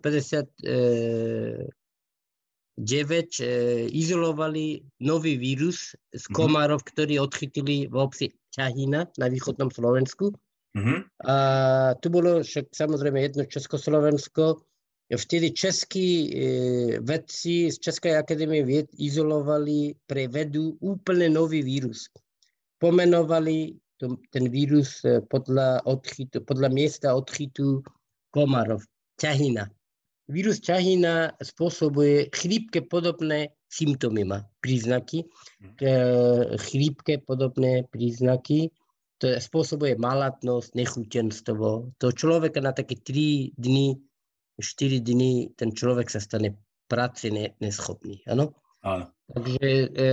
e, 2.72 3.44
e, 3.44 3.48
izolovali 3.92 4.82
nový 5.02 5.36
vírus 5.38 5.94
z 6.14 6.24
mhm. 6.30 6.34
komárov, 6.34 6.80
ktorí 6.82 7.18
odchytili 7.18 7.86
v 7.86 7.96
obci 7.96 8.32
Ťahina 8.52 9.08
na 9.16 9.26
východnom 9.32 9.72
Slovensku. 9.72 10.28
Mm-hmm. 10.72 11.28
A 11.28 11.36
tu 12.00 12.08
bolo 12.08 12.40
však 12.40 12.72
samozrejme 12.72 13.20
jedno 13.20 13.44
Československo, 13.44 14.64
Vtedy 15.12 15.52
českí 15.52 16.08
e, 16.24 16.30
vedci 17.04 17.68
z 17.68 17.76
Českej 17.78 18.16
akadémie 18.16 18.64
vied 18.64 18.88
izolovali 18.96 19.92
pre 20.08 20.24
vedu 20.24 20.80
úplne 20.80 21.28
nový 21.28 21.60
vírus. 21.60 22.08
Pomenovali 22.80 23.76
ten 24.32 24.44
vírus 24.48 25.04
e, 25.04 25.20
podľa, 25.28 25.84
odchytu, 25.84 26.40
podľa 26.48 26.72
miesta 26.72 27.12
odchytu 27.12 27.84
komarov, 28.32 28.82
ťahina. 29.20 29.68
Vírus 30.26 30.58
ťahina 30.64 31.36
spôsobuje 31.38 32.32
chrípke 32.32 32.80
podobné 32.82 33.52
symptómy, 33.68 34.24
má 34.24 34.48
príznaky, 34.64 35.28
mhm. 35.60 35.76
e, 35.78 35.92
chrípke 36.58 37.20
podobné 37.22 37.84
príznaky, 37.92 38.72
to 39.22 39.30
spôsobuje 39.38 39.94
malatnosť, 40.02 40.74
nechutenstvo. 40.74 41.94
To 42.02 42.06
človeka 42.10 42.58
na 42.58 42.74
také 42.74 42.98
3 42.98 43.54
dny 43.54 43.94
4 44.60 45.00
dní 45.00 45.50
ten 45.56 45.72
človek 45.72 46.12
sa 46.12 46.20
stane 46.20 46.54
práce 46.90 47.32
ne, 47.32 47.56
neschopný. 47.58 48.20
Ano? 48.28 48.52
Áno. 48.84 49.08
Takže, 49.32 49.68
e, 49.88 50.08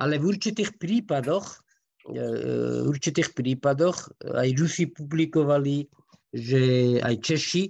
ale 0.00 0.14
v 0.18 0.24
určitých 0.26 0.74
prípadoch, 0.80 1.62
e, 2.10 2.22
v 2.82 2.88
určitých 2.88 3.30
prípadoch 3.36 4.10
aj 4.24 4.48
Rusi 4.58 4.90
publikovali, 4.90 5.86
že 6.34 6.98
aj 6.98 7.14
Češi, 7.22 7.64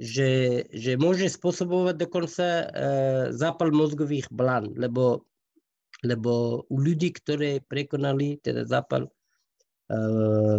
že, 0.00 0.64
že 0.72 0.96
môže 0.96 1.28
spôsobovať 1.28 1.94
dokonca 2.00 2.46
e, 2.48 2.64
zápal 3.36 3.70
mozgových 3.70 4.26
blán, 4.32 4.72
lebo, 4.74 5.28
lebo 6.00 6.64
u 6.66 6.76
ľudí, 6.80 7.12
ktoré 7.12 7.60
prekonali 7.60 8.40
teda 8.40 8.64
zápal 8.64 9.06
e, 9.06 9.10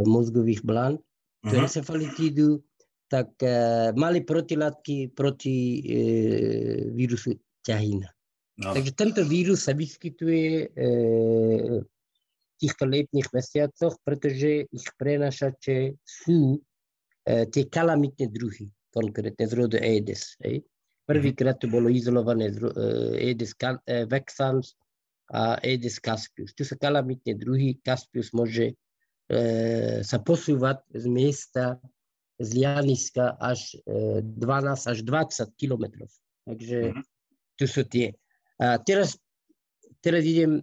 mozgových 0.05 0.61
blán, 0.61 1.01
uh-huh. 1.01 1.59
encefalitídu, 1.65 2.61
tak 3.09 3.33
e, 3.41 3.91
mali 3.97 4.21
protilátky 4.21 5.11
proti 5.17 5.81
e, 5.81 5.97
vírusu 6.93 7.35
ťahina. 7.65 8.07
No. 8.61 8.77
Takže 8.77 8.93
tento 8.93 9.21
vírus 9.25 9.65
sa 9.65 9.73
vyskytuje 9.73 10.49
e, 10.61 10.65
v 11.81 12.51
týchto 12.61 12.85
letných 12.85 13.27
mesiacoch, 13.33 13.97
pretože 14.05 14.69
ich 14.69 14.87
prenašače 15.01 15.97
sú 16.05 16.61
tie 17.23 17.63
kalamitné 17.71 18.27
druhy, 18.27 18.67
konkrétne 18.91 19.45
z 19.47 19.53
rodu 19.55 19.77
Aedes. 19.79 20.35
Hej. 20.43 20.63
Prvýkrát 21.03 21.59
to 21.59 21.67
bolo 21.67 21.91
izolované 21.91 22.51
z 22.51 22.63
e, 22.63 22.69
Aedes 23.31 23.55
e, 23.59 24.07
vexans 24.07 24.75
a 25.31 25.59
Aedes 25.59 25.99
caspius. 25.99 26.55
Tu 26.55 26.63
sú 26.63 26.75
kalamitné 26.79 27.35
druhy, 27.35 27.79
Caspius 27.83 28.31
môže 28.35 28.75
sa 30.03 30.17
posúvať 30.19 30.83
z 30.91 31.05
miesta 31.07 31.79
z 32.37 32.67
Janiska 32.67 33.39
až 33.39 33.79
12 33.87 34.91
až 34.91 34.97
20 34.99 35.47
kilometrov. 35.55 36.11
Takže 36.43 36.91
mm-hmm. 36.91 37.03
tu 37.55 37.65
sú 37.65 37.87
tie. 37.87 38.11
A 38.59 38.77
teraz, 38.83 39.15
teraz 40.03 40.27
idem, 40.27 40.59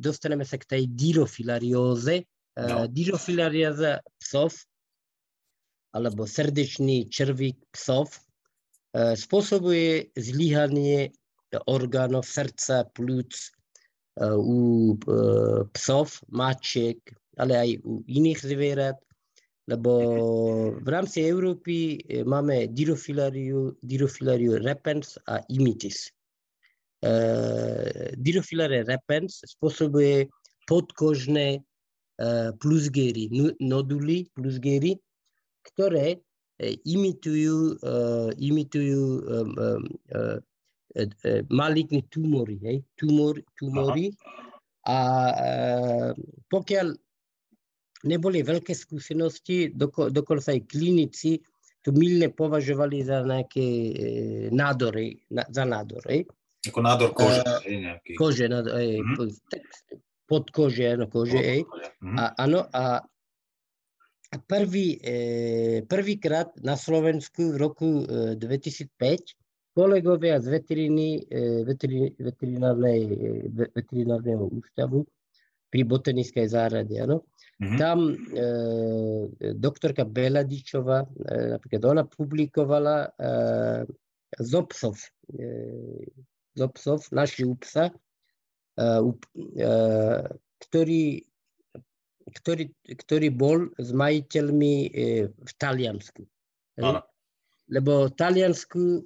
dostaneme 0.00 0.48
sa 0.48 0.56
k 0.56 0.64
tej 0.64 0.82
dyrofilarióze. 0.88 2.24
No. 2.56 2.88
Dyrofilarióza 2.88 4.00
psov 4.16 4.56
alebo 5.90 6.26
srdečný 6.26 7.10
červík 7.10 7.58
psov 7.74 8.14
spôsobuje 8.94 10.10
zlyhanie 10.18 11.14
orgánov 11.70 12.26
srdca, 12.26 12.86
plúc 12.90 13.54
u 14.18 14.94
psov, 15.70 16.18
mačiek, 16.30 16.98
ale 17.38 17.54
aj 17.54 17.70
u 17.86 18.02
iných 18.06 18.40
zvierat 18.42 18.98
lebo 19.70 19.92
v 20.82 20.88
rámci 20.90 21.22
Európy 21.22 22.02
e, 22.02 22.26
máme 22.26 22.66
dyrofilariu, 22.74 23.78
dyrofilariu 23.86 24.58
repens 24.58 25.14
a 25.30 25.38
imitis. 25.46 26.10
E, 27.06 27.12
Dyrofilare 28.18 28.82
repens 28.82 29.46
spôsobuje 29.46 30.26
podkožné 30.66 31.48
e, 31.54 31.60
plusgery, 32.58 33.30
noduly 33.62 34.26
plusgery, 34.34 34.98
ktoré 35.74 36.16
e, 36.16 36.18
imitujú, 36.86 37.76
e, 37.76 37.96
imitujú 38.38 39.02
e, 39.02 39.40
e, 40.14 41.02
e, 41.04 41.32
maligné 41.50 42.04
tumory, 42.10 42.56
hej? 42.62 42.76
Tumor, 42.96 43.38
tumory. 43.54 44.10
A 44.88 44.98
pokiaľ 46.48 46.96
neboli 48.08 48.40
veľké 48.40 48.72
skúsenosti, 48.72 49.76
doko, 49.76 50.08
dokonca 50.08 50.56
aj 50.56 50.64
klinici 50.64 51.36
to 51.80 51.96
milne 51.96 52.28
považovali 52.28 53.00
za 53.00 53.24
nejaké 53.24 53.64
e, 53.64 53.92
nádory, 54.52 55.16
na, 55.32 55.48
za 55.48 55.64
nádory. 55.64 56.28
Ako 56.60 56.80
nádor 56.84 57.16
kože, 57.16 57.40
uh, 57.40 57.64
nejaký. 57.64 58.12
Kože, 58.20 58.44
nádor, 58.52 58.76
mm-hmm. 58.76 59.16
pod 60.28 60.44
kože, 60.52 60.92
áno, 60.92 61.08
kože. 61.08 61.40
Mm-hmm. 61.40 62.16
A, 62.20 62.24
áno, 62.36 62.68
a 62.68 63.00
a 64.30 64.36
prvý, 64.38 64.98
e, 65.02 65.14
prvýkrát 65.86 66.54
na 66.62 66.78
Slovensku 66.78 67.54
v 67.54 67.56
roku 67.58 67.90
e, 68.06 68.38
2005 68.38 69.34
kolegovia 69.74 70.38
z 70.38 70.46
veteriny, 70.54 71.26
e, 71.26 71.66
veterin, 71.66 72.14
veterinárnej, 72.14 73.00
e, 73.10 73.16
veterinárneho 73.74 74.46
ústavu 74.50 75.02
pri 75.70 75.82
botanickej 75.86 76.46
záhrade, 76.46 76.94
áno, 76.98 77.26
Mm-hmm. 77.60 77.76
Tam 77.76 77.98
e, 78.08 78.16
doktorka 79.52 80.08
Beladičová, 80.08 81.04
e, 81.04 81.08
napríklad 81.52 81.82
ona 81.92 82.08
publikovala 82.08 83.04
e, 83.04 83.10
zopsov, 84.40 84.96
e, 85.28 85.44
zopsov, 86.56 87.04
naši 87.12 87.44
psa, 87.60 87.92
e, 87.92 88.84
e, 89.60 89.72
ktorý, 90.56 91.04
ktorý, 92.30 92.70
ktorý 92.86 93.28
bol 93.34 93.58
s 93.76 93.90
majiteľmi 93.90 94.74
e, 94.86 94.88
v 95.30 95.52
Taliansku. 95.58 96.22
lebo 97.70 98.10
v 98.10 98.14
Taliansku 98.18 98.82
e, 98.82 99.00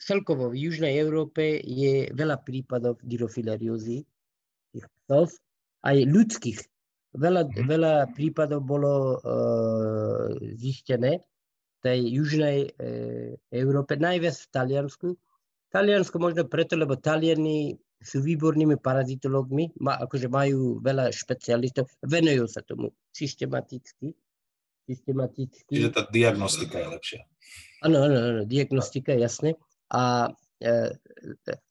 celkovo 0.00 0.48
v 0.48 0.56
Južnej 0.68 0.96
Európe 0.96 1.60
je 1.60 2.08
veľa 2.12 2.40
prípadov 2.40 3.00
dyrofilariózy 3.04 4.04
tých 4.72 4.86
psov, 5.04 5.36
aj 5.84 5.96
ľudských. 6.08 6.60
Veľa, 7.12 7.44
mm. 7.44 7.68
veľa 7.68 7.94
prípadov 8.16 8.64
bolo 8.64 8.92
e, 8.92 9.16
zistené 10.56 11.20
v 11.20 11.78
tej 11.82 12.00
Južnej 12.14 12.78
Európe, 13.50 13.98
najviac 13.98 14.38
v 14.38 14.50
Taliansku. 14.54 15.08
Taliansko 15.74 16.16
možno 16.22 16.46
preto, 16.46 16.78
lebo 16.78 16.94
Taliani 16.94 17.74
sú 18.02 18.20
výbornými 18.20 18.76
parazitológmi, 18.78 19.78
ma, 19.80 19.96
akože 20.02 20.26
majú 20.26 20.82
veľa 20.82 21.14
špecialistov, 21.14 21.86
venujú 22.02 22.50
sa 22.50 22.60
tomu 22.66 22.90
systematicky 23.14 24.12
systematicky. 24.86 25.72
Čiže 25.78 25.90
tá 25.94 26.02
diagnostika 26.10 26.76
je 26.82 26.88
lepšia. 26.90 27.20
Áno, 27.82 28.06
áno, 28.06 28.18
áno, 28.18 28.42
diagnostika, 28.46 29.14
jasne. 29.14 29.58
A, 29.94 30.30
e, 30.62 30.72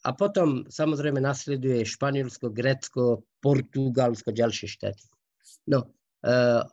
a 0.04 0.10
potom 0.16 0.68
samozrejme 0.68 1.20
nasleduje 1.20 1.88
Španielsko, 1.88 2.52
Grécko, 2.52 3.24
Portugalsko, 3.44 4.32
ďalšie 4.32 4.68
štáty. 4.68 5.06
No, 5.70 5.86
uh, 6.26 6.64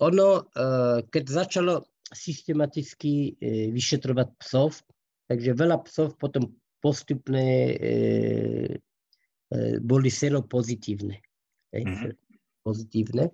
ono, 0.00 0.28
uh, 0.48 0.98
keď 1.12 1.24
začalo 1.28 1.74
systematicky 2.14 3.34
vyšetrovať 3.74 4.28
psov, 4.38 4.80
takže 5.26 5.56
veľa 5.56 5.82
psov 5.88 6.14
potom 6.14 6.52
postupne 6.84 7.48
uh, 7.72 8.68
boli 9.80 10.10
seropozitívne. 10.12 11.16
Mm-hmm. 11.72 12.12
Pozitívne. 12.64 13.32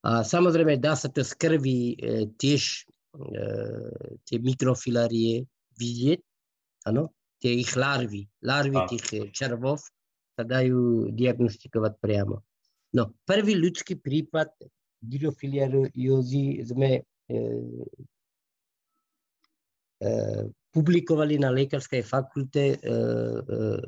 A 0.00 0.24
samozrejme 0.24 0.80
dá 0.80 0.96
sa 0.96 1.12
to 1.12 1.20
z 1.20 1.32
krvi 1.36 1.92
e, 1.92 2.24
tiež 2.40 2.88
e, 3.12 3.44
tie 4.24 4.36
mikrofilárie 4.40 5.44
vidieť, 5.76 6.20
áno, 6.88 7.12
tie 7.36 7.60
ich 7.60 7.76
larvy, 7.76 8.24
larvy 8.40 8.80
a. 8.80 8.88
tých 8.88 9.06
e, 9.12 9.18
červov 9.28 9.84
sa 10.32 10.42
dajú 10.44 11.12
diagnostikovať 11.12 12.00
priamo. 12.00 12.40
No, 12.96 13.12
prvý 13.28 13.60
ľudský 13.60 14.00
prípad 14.00 14.56
dyrofiliariózy 15.04 16.64
sme 16.64 16.90
e, 16.96 17.02
e, 20.00 20.10
publikovali 20.70 21.38
na 21.38 21.50
lekárskej 21.50 22.06
fakulte 22.06 22.74
e, 22.74 22.76
e, 22.78 22.86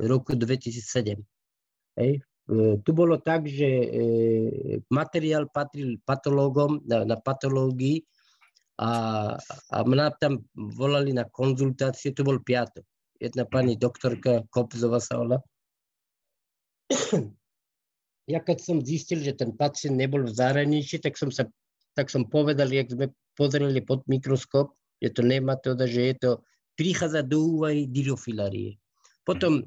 roku 0.07 0.35
2007. 0.35 1.14
Hej. 1.99 2.12
E, 2.18 2.79
tu 2.83 2.90
bolo 2.90 3.23
tak, 3.23 3.47
že 3.47 3.71
e, 3.71 3.88
materiál 4.90 5.47
patril 5.47 6.03
patológom 6.03 6.83
na, 6.83 7.07
na 7.07 7.16
patológii 7.18 8.03
a, 8.83 8.90
a 9.71 9.79
mňa 9.87 10.07
tam 10.18 10.42
volali 10.55 11.14
na 11.14 11.23
konzultáciu, 11.23 12.11
to 12.11 12.27
bol 12.27 12.42
piatok. 12.42 12.83
Jedna 13.23 13.47
pani 13.47 13.79
doktorka 13.79 14.42
Kopzova 14.51 14.99
sa 14.99 15.23
volá. 15.23 15.38
Ja 18.31 18.38
keď 18.38 18.59
som 18.62 18.79
zistil, 18.79 19.18
že 19.18 19.35
ten 19.35 19.51
pacient 19.51 19.99
nebol 19.99 20.23
v 20.23 20.35
zahraničí, 20.35 21.03
tak 21.03 21.18
som, 21.18 21.35
sa, 21.35 21.42
tak 21.99 22.07
som 22.07 22.23
povedal, 22.23 22.71
jak 22.71 22.87
sme 22.87 23.11
pozreli 23.35 23.83
pod 23.83 24.07
mikroskop, 24.07 24.79
že 25.03 25.11
to 25.11 25.27
nematoda, 25.27 25.90
že 25.90 26.14
je 26.14 26.14
to, 26.23 26.31
prichádza 26.79 27.23
do 27.23 27.59
úvahy 27.59 27.87
dyrofilarie. 27.89 28.79
Potom 29.23 29.63
e, 29.63 29.65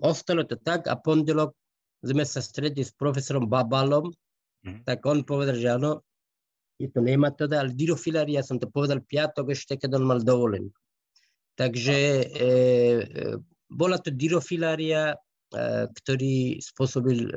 ostalo 0.00 0.46
to 0.46 0.56
tak 0.56 0.88
a 0.88 0.96
pondelok 0.96 1.52
sme 2.04 2.24
sa 2.24 2.40
stretli 2.44 2.84
s 2.84 2.92
profesorom 2.92 3.48
Babalom, 3.48 4.12
mm. 4.64 4.84
tak 4.84 5.04
on 5.08 5.24
povedal, 5.24 5.56
že 5.56 5.68
áno, 5.72 6.04
je 6.76 6.90
to 6.90 7.00
nematoda, 7.00 7.62
ale 7.62 7.72
dyrofilária, 7.72 8.42
som 8.42 8.58
to 8.58 8.66
povedal 8.66 8.98
piatok 9.00 9.54
ešte, 9.54 9.78
keď 9.78 10.00
on 10.00 10.04
mal 10.04 10.20
dovolenku. 10.20 10.74
Takže 11.54 11.98
e, 11.98 12.22
e, 12.26 12.54
bola 13.70 13.96
to 14.02 14.10
dyrofilária, 14.10 15.14
e, 15.14 15.16
ktorý 16.02 16.58
spôsobil 16.58 17.30
e, 17.30 17.32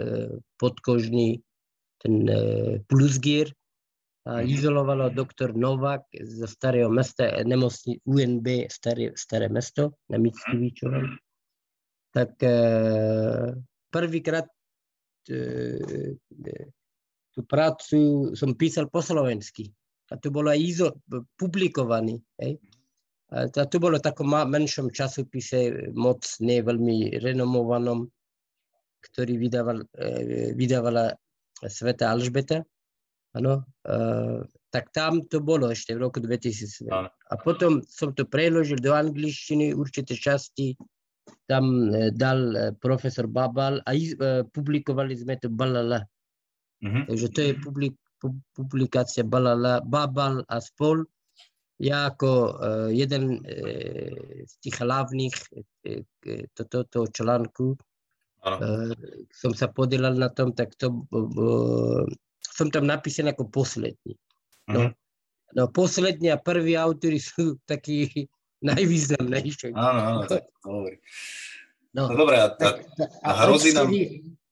podkožný 0.57 1.37
ten 2.01 2.25
e, 2.25 2.41
plusgier. 2.89 3.53
A 4.27 4.43
mm. 4.43 4.47
izolovalo 4.51 5.07
doktor 5.07 5.55
Novak 5.55 6.03
zo 6.11 6.47
starého 6.51 6.91
mesta, 6.91 7.31
nemocni 7.47 7.95
UNB, 8.03 8.67
staré, 8.67 9.15
staré 9.15 9.47
mesto 9.47 10.03
na 10.11 10.19
Mickiewiczovom. 10.19 11.15
Tak 12.11 12.35
e, 12.43 12.55
prvýkrát 13.87 14.51
E, 15.27 15.39
e, 16.47 16.53
tú 17.35 17.45
prácu 17.45 18.31
som 18.33 18.55
písal 18.57 18.89
po 18.89 19.03
slovensky. 19.03 19.69
A 20.09 20.15
to 20.17 20.31
bolo 20.31 20.49
aj 20.49 20.59
izo, 20.63 20.87
publikovaný. 21.37 22.17
Hej. 22.39 22.57
A 23.29 23.45
to 23.51 23.77
bolo 23.77 23.99
takom 23.99 24.31
menšom 24.31 24.87
časopise, 24.89 25.91
moc 25.91 26.23
ne 26.39 26.63
veľmi 26.63 27.19
renomovanom, 27.19 28.07
ktorý 29.03 29.35
vydával, 29.35 29.83
vydávala 30.55 31.11
Sveta 31.59 32.07
Alžbeta. 32.09 32.63
Ano, 33.37 33.63
tak 34.73 34.89
tam 34.91 35.23
to 35.29 35.39
bolo 35.39 35.69
ešte 35.69 35.93
v 35.93 36.09
roku 36.09 36.19
2007. 36.19 36.89
A 36.91 37.33
potom 37.39 37.85
som 37.85 38.11
to 38.11 38.25
preložil 38.25 38.81
do 38.81 38.91
angličtiny, 38.97 39.77
určité 39.77 40.17
časti 40.17 40.75
tam 41.47 41.91
e, 41.91 42.11
dal 42.11 42.39
e, 42.55 42.59
profesor 42.75 43.27
Babal 43.27 43.79
a 43.83 43.91
e, 43.95 44.43
publikovali 44.47 45.15
sme 45.15 45.39
to 45.39 45.47
Balala. 45.51 46.03
Mm-hmm. 46.83 47.03
Takže 47.07 47.27
to 47.33 47.39
je 47.41 47.53
publik, 47.57 47.95
publikácia 48.53 49.23
Balala, 49.23 49.79
Babal 49.83 50.43
a 50.47 50.59
spol. 50.59 51.07
Ja 51.77 52.09
ako 52.09 52.57
jeden 52.89 53.37
z 54.49 54.53
tých 54.65 54.81
hlavných 54.81 55.35
toto 56.57 56.89
to, 56.89 57.05
článku 57.05 57.77
som 59.29 59.53
sa 59.53 59.69
podielal 59.69 60.17
na 60.17 60.33
tom, 60.33 60.57
tak 60.57 60.73
to 60.81 61.05
som 62.41 62.73
tam 62.73 62.89
napísaný 62.89 63.33
ako 63.33 63.49
posledný. 63.49 64.13
No, 64.67 64.89
mm-hmm. 64.89 64.93
no 65.55 65.63
poslední 65.71 66.33
a 66.33 66.41
prví 66.41 66.75
autory 66.77 67.21
sú 67.21 67.61
takí 67.69 68.27
najvýznamnejšie. 68.69 69.77
Áno, 69.77 70.01
áno, 70.01 70.19
to 70.25 70.41
hovorí. 70.65 70.97
No, 71.93 72.09
no 72.11 72.15
dobré, 72.17 72.41
a, 72.41 72.53
a, 72.53 72.69
a 73.25 73.29
hrozí 73.45 73.73
nám... 73.73 73.89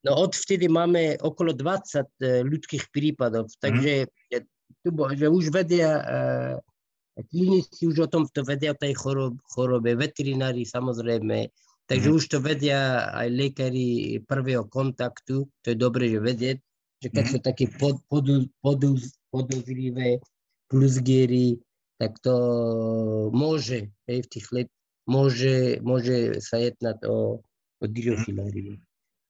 No 0.05 0.21
odvtedy 0.21 0.69
máme 0.69 1.17
okolo 1.17 1.49
20 1.49 1.65
uh, 1.65 2.05
e, 2.21 2.45
ľudských 2.45 2.93
prípadov, 2.93 3.49
takže 3.57 4.05
mm. 4.05 4.45
tu, 4.85 4.89
že 4.93 5.25
už 5.25 5.49
vedia, 5.49 5.89
uh, 5.97 6.55
klinici 7.33 7.89
už 7.89 8.05
o 8.05 8.07
tom 8.09 8.29
to 8.29 8.45
vedia 8.45 8.77
o 8.77 8.77
tej 8.77 8.93
chorobe, 8.93 9.41
chorobe 9.49 9.97
veterinári 9.97 10.61
samozrejme, 10.61 11.49
takže 11.89 12.09
mm. 12.13 12.15
už 12.21 12.23
to 12.29 12.37
vedia 12.37 13.09
aj 13.17 13.33
lekári 13.33 14.21
prvého 14.21 14.69
kontaktu, 14.69 15.49
to 15.65 15.67
je 15.73 15.77
dobre, 15.77 16.05
že 16.05 16.21
vedieť, 16.21 16.57
že 17.03 17.07
keď 17.11 17.23
mm. 17.27 17.31
sú 17.31 17.37
také 17.43 17.65
pod, 17.67 17.99
pod, 18.07 18.25
pod, 18.63 18.79
podozrivé 19.31 20.19
plusgiery, 20.71 21.59
tak 21.99 22.19
to 22.19 22.35
môže, 23.31 23.87
hej, 24.07 24.19
v 24.23 24.31
tých 24.31 24.47
let, 24.51 24.69
môže, 25.07 25.79
môže 25.85 26.41
sa 26.43 26.59
jednať 26.59 27.05
o, 27.07 27.39
o 27.79 27.85
dyrofiláriu. 27.85 28.75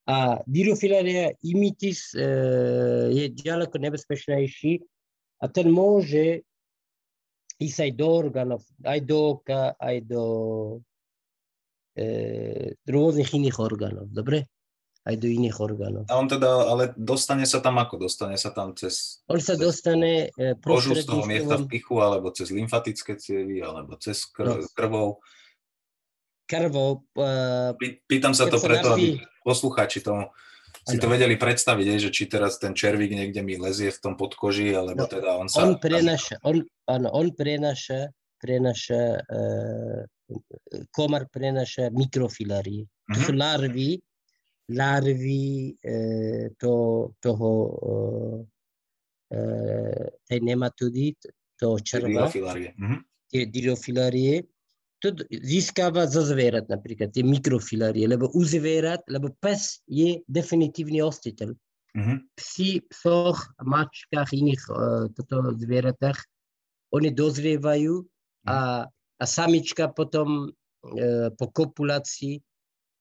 A 0.06 0.38
dyrofilária 0.46 1.34
imitis 1.42 2.14
e, 2.14 2.22
je 3.10 3.26
ďaleko 3.34 3.74
nebezpečnejší 3.74 4.86
a 5.42 5.44
ten 5.50 5.66
môže 5.66 6.46
ísť 7.58 7.78
aj 7.90 7.92
do 7.98 8.06
orgánov, 8.06 8.62
aj 8.86 9.00
do 9.02 9.18
oka, 9.34 9.74
aj 9.82 9.96
do 10.06 10.24
e, 11.98 12.06
rôznych 12.86 13.34
iných 13.34 13.58
orgánov, 13.58 14.06
dobre? 14.14 14.46
Aj 15.06 15.14
do 15.22 15.30
iných 15.30 15.56
orgánov. 15.62 16.02
A 16.10 16.18
on 16.18 16.26
teda, 16.26 16.66
ale 16.66 16.90
dostane 16.98 17.46
sa 17.46 17.62
tam 17.62 17.78
ako? 17.78 18.02
Dostane 18.02 18.34
sa 18.34 18.50
tam 18.50 18.74
cez... 18.74 19.22
On 19.30 19.38
sa 19.38 19.54
dostane 19.54 20.34
e, 20.34 20.58
kožu 20.58 20.98
z 20.98 21.06
toho 21.06 21.22
miesta 21.22 21.54
v 21.62 21.70
pichu, 21.70 22.02
alebo 22.02 22.34
cez 22.34 22.50
lymfatické 22.50 23.14
cievy, 23.14 23.62
alebo 23.62 23.94
cez 24.02 24.26
kr- 24.26 24.58
no. 24.58 24.66
krvou? 24.74 25.08
Krvou. 26.50 27.06
Uh, 27.14 27.74
Pýtam 28.10 28.34
sa 28.34 28.50
to 28.50 28.58
preto, 28.58 28.98
aby 28.98 29.22
poslucháči 29.46 30.02
tomu 30.02 30.26
si 30.86 31.02
to 31.02 31.10
vedeli 31.10 31.34
predstaviť, 31.34 31.86
že 31.98 32.10
či 32.14 32.30
teraz 32.30 32.62
ten 32.62 32.70
červík 32.70 33.10
niekde 33.10 33.42
mi 33.42 33.58
lezie 33.58 33.90
v 33.90 33.98
tom 33.98 34.14
podkoži, 34.14 34.70
alebo 34.70 35.06
no, 35.06 35.10
teda 35.10 35.34
on 35.34 35.50
sa... 35.50 35.66
On 35.66 35.74
prenaša, 35.74 36.38
on, 36.46 36.62
áno, 36.86 37.10
on 37.10 37.34
prenaša, 37.34 38.06
prenaša, 38.38 39.02
uh, 39.18 40.02
komar 40.94 41.26
prenaša 41.26 41.90
mikrofilárie. 41.90 42.86
Mm-hmm. 42.86 43.14
To 43.14 43.18
sú 43.18 43.32
mhm. 43.34 43.38
larvy, 43.38 43.90
larvy 44.68 45.76
e, 45.78 45.94
to, 46.58 46.74
toho, 47.22 47.50
e, 49.30 49.38
tej 50.26 50.40
nematody, 50.42 51.14
toho 51.56 51.78
červa, 51.80 52.28
mhm. 52.28 53.00
tie 53.30 53.46
dyrofilárie, 53.46 54.44
to 55.00 55.12
získava 55.28 56.08
zo 56.08 56.24
zvierat 56.24 56.72
napríklad, 56.72 57.12
tie 57.12 57.22
mikrofilárie, 57.22 58.08
lebo 58.08 58.32
u 58.32 58.42
zvierat, 58.42 59.04
lebo 59.12 59.28
pes 59.38 59.84
je 59.86 60.24
definitívny 60.24 61.04
hostiteľ. 61.04 61.52
Mm-hmm. 61.96 62.18
Psi, 62.36 62.84
psoch, 62.92 63.40
mačkách, 63.60 64.32
iných 64.32 64.62
uh, 64.68 65.08
toto 65.16 65.52
zvieratách, 65.56 66.16
oni 66.92 67.12
dozrievajú 67.12 68.04
a, 68.46 68.88
a 68.88 69.24
samička 69.26 69.90
potom 69.90 70.48
e, 70.48 71.28
po 71.34 71.50
kopulácii 71.50 72.38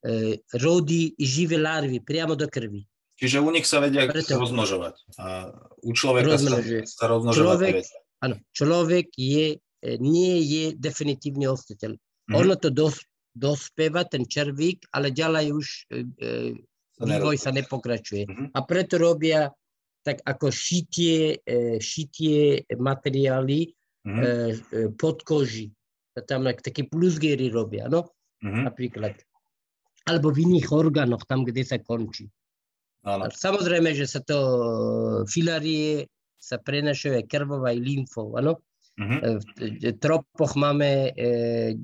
e, 0.03 0.41
rodí 0.59 1.15
živé 1.15 1.59
larvy 1.61 2.01
priamo 2.01 2.35
do 2.35 2.49
krvi. 2.49 2.83
Čiže 3.15 3.39
u 3.39 3.49
nich 3.51 3.63
sa 3.63 3.79
vedia 3.79 4.11
Preto. 4.11 4.35
rozmnožovať. 4.35 4.95
A 5.23 5.47
u 5.79 5.91
človeka 5.95 6.35
sa, 6.35 6.59
sa 6.83 7.05
rozmnožovať 7.07 7.39
človek, 7.39 7.73
áno, 8.19 8.35
človek 8.51 9.07
je, 9.15 9.45
e, 9.55 9.89
nie 10.03 10.43
je 10.43 10.63
definitívne 10.75 11.47
hostiteľ. 11.47 11.95
Mm-hmm. 11.95 12.35
Ono 12.35 12.53
to 12.59 12.69
dos, 12.75 12.99
dospieva, 13.31 14.03
ten 14.03 14.27
červík, 14.27 14.87
ale 14.91 15.15
ďalej 15.15 15.45
už 15.55 15.67
e, 15.67 16.03
e 16.19 16.29
vývoj 16.99 17.35
sa 17.39 17.55
nepokračuje. 17.55 18.27
Mm-hmm. 18.27 18.47
A 18.55 18.59
preto 18.67 18.99
robia 18.99 19.51
tak 20.05 20.21
ako 20.21 20.53
šitie, 20.53 21.41
e, 21.41 21.81
šitie 21.81 22.67
materiály 22.77 23.73
mm-hmm. 24.05 24.21
e, 24.21 24.93
pod 24.93 25.25
koži. 25.25 25.73
Tam 26.29 26.47
také 26.47 26.87
plusgery 26.87 27.51
robia, 27.51 27.91
no? 27.91 28.11
Mm-hmm. 28.39 28.63
Napríklad. 28.63 29.15
Alebo 30.05 30.29
v 30.29 30.45
iných 30.45 30.69
orgánoch, 30.69 31.25
tam, 31.25 31.41
kde 31.41 31.65
sa 31.65 31.81
končí. 31.81 32.29
Áno. 33.05 33.29
Samozrejme, 33.29 33.93
že 33.93 34.09
sa 34.09 34.21
to 34.21 34.37
filarie 35.29 36.09
sa 36.41 36.61
prenašajú 36.61 37.21
aj 37.21 37.25
krvou, 37.25 37.61
aj 37.65 37.77
lymfou, 37.77 38.37
áno? 38.37 38.61
Uh-huh. 38.95 39.41
V 39.59 39.91
tropoch 39.99 40.55
máme 40.55 41.11
e, 41.11 41.75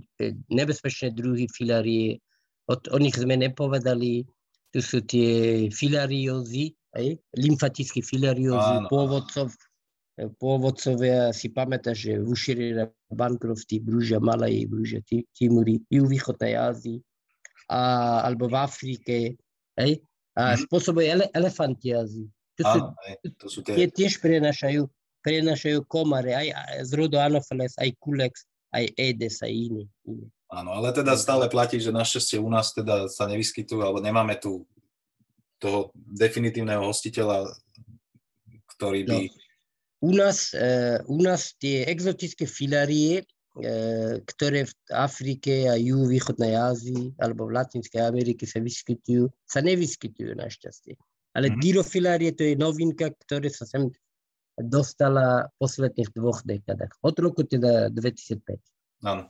nebezpečné 0.48 1.12
druhy 1.12 1.50
filarie, 1.50 2.22
o, 2.70 2.74
o 2.78 2.98
nich 3.02 3.18
sme 3.18 3.36
nepovedali, 3.36 4.24
tu 4.72 4.80
sú 4.80 5.04
tie 5.04 5.68
filariózy, 5.74 6.72
aj? 6.96 7.20
lymfatické 7.36 8.00
filariózy, 8.00 8.88
pôvodcov, 8.88 9.52
pôvodcovia 10.40 11.36
si 11.36 11.52
pamätá, 11.52 11.92
že 11.92 12.16
v 12.16 12.32
Uširira 12.32 12.88
Bancrofty, 13.12 13.84
Brúžia, 13.84 14.24
Malaj, 14.24 14.72
Brúžia, 14.72 15.04
Timuri, 15.36 15.84
i 15.92 15.98
u 16.00 16.08
východnej 16.08 16.56
Ázii, 16.56 17.02
a, 17.72 17.82
alebo 18.28 18.52
v 18.52 18.56
Afrike, 18.60 19.18
aj? 19.80 19.96
A 20.36 20.56
mm. 20.56 20.68
spôsobuje 20.68 21.08
ele, 21.08 21.26
elefantiazy. 21.32 22.28
To, 22.60 22.64
sú, 22.68 22.80
to 23.40 23.48
sú 23.48 23.60
tie... 23.64 23.74
tie 23.80 23.88
tiež 23.88 24.20
prenašajú, 24.20 24.84
prenašajú 25.24 25.80
komare, 25.88 26.36
aj, 26.36 26.48
aj 26.52 26.76
z 26.84 26.92
rodu 27.00 27.24
Anopheles, 27.24 27.76
aj 27.80 27.96
Kulex, 28.04 28.44
aj 28.76 28.92
Aedes, 28.96 29.40
aj 29.40 29.52
iní. 29.52 29.84
Áno, 30.52 30.76
ale 30.76 30.92
teda 30.92 31.16
stále 31.16 31.48
platí, 31.48 31.80
že 31.80 31.96
našťastie 31.96 32.40
u 32.40 32.52
nás 32.52 32.76
teda 32.76 33.08
sa 33.08 33.24
nevyskytujú, 33.28 33.80
alebo 33.80 34.04
nemáme 34.04 34.36
tu 34.36 34.68
toho 35.62 35.96
definitívneho 35.96 36.84
hostiteľa, 36.84 37.48
ktorý 38.76 39.08
by... 39.08 39.18
No. 39.30 39.40
U 40.02 40.12
nás, 40.18 40.50
uh, 40.58 40.98
u 41.06 41.22
nás 41.22 41.54
tie 41.62 41.86
exotické 41.86 42.50
filarie 42.50 43.22
ktoré 44.26 44.64
v 44.64 44.74
Afrike 44.95 45.68
a 45.68 45.76
ju 45.76 46.08
východnej 46.08 46.56
Ázii 46.56 47.12
alebo 47.20 47.52
v 47.52 47.60
Latinskej 47.60 47.99
Amerike 47.99 48.47
sa 48.47 48.64
vyskytujú, 48.64 49.28
sa 49.43 49.60
nevyskytujú 49.60 50.39
našťastie. 50.39 50.95
Ale 51.36 51.52
mm-hmm. 51.52 51.64
gyrofilárie 51.64 52.32
to 52.32 52.47
je 52.47 52.56
novinka, 52.56 53.12
ktorá 53.28 53.52
sa 53.52 53.68
sem 53.68 53.91
dostala 54.60 55.47
v 55.47 55.54
posledných 55.64 56.10
dvoch 56.16 56.43
dekadách. 56.43 56.95
Od 57.04 57.16
roku 57.20 57.43
teda 57.43 57.91
2005. 57.91 58.60
Áno. 59.08 59.28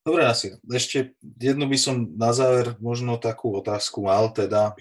Dobre, 0.00 0.24
asi. 0.24 0.56
Ešte 0.64 1.12
jednu 1.20 1.68
by 1.68 1.76
som 1.76 2.08
na 2.16 2.32
záver 2.32 2.72
možno 2.80 3.20
takú 3.20 3.52
otázku 3.52 4.00
mal, 4.00 4.32
teda, 4.32 4.72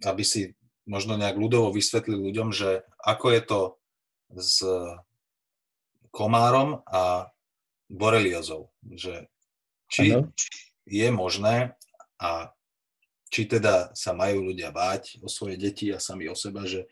aby 0.00 0.24
si 0.24 0.56
možno 0.88 1.20
nejak 1.20 1.36
ľudovo 1.36 1.76
vysvetlil 1.76 2.16
ľuďom, 2.16 2.48
že 2.56 2.88
ako 3.04 3.26
je 3.36 3.40
to 3.44 3.60
s 4.32 4.56
komárom 6.18 6.82
a 6.90 7.30
boreliozou. 7.86 8.74
Že 8.82 9.30
či 9.86 10.18
ano. 10.18 10.34
je 10.82 11.08
možné 11.14 11.78
a 12.18 12.50
či 13.30 13.46
teda 13.46 13.94
sa 13.94 14.10
majú 14.18 14.50
ľudia 14.50 14.74
báť 14.74 15.22
o 15.22 15.30
svoje 15.30 15.54
deti 15.54 15.94
a 15.94 16.02
sami 16.02 16.26
o 16.26 16.34
seba, 16.34 16.66
že, 16.66 16.90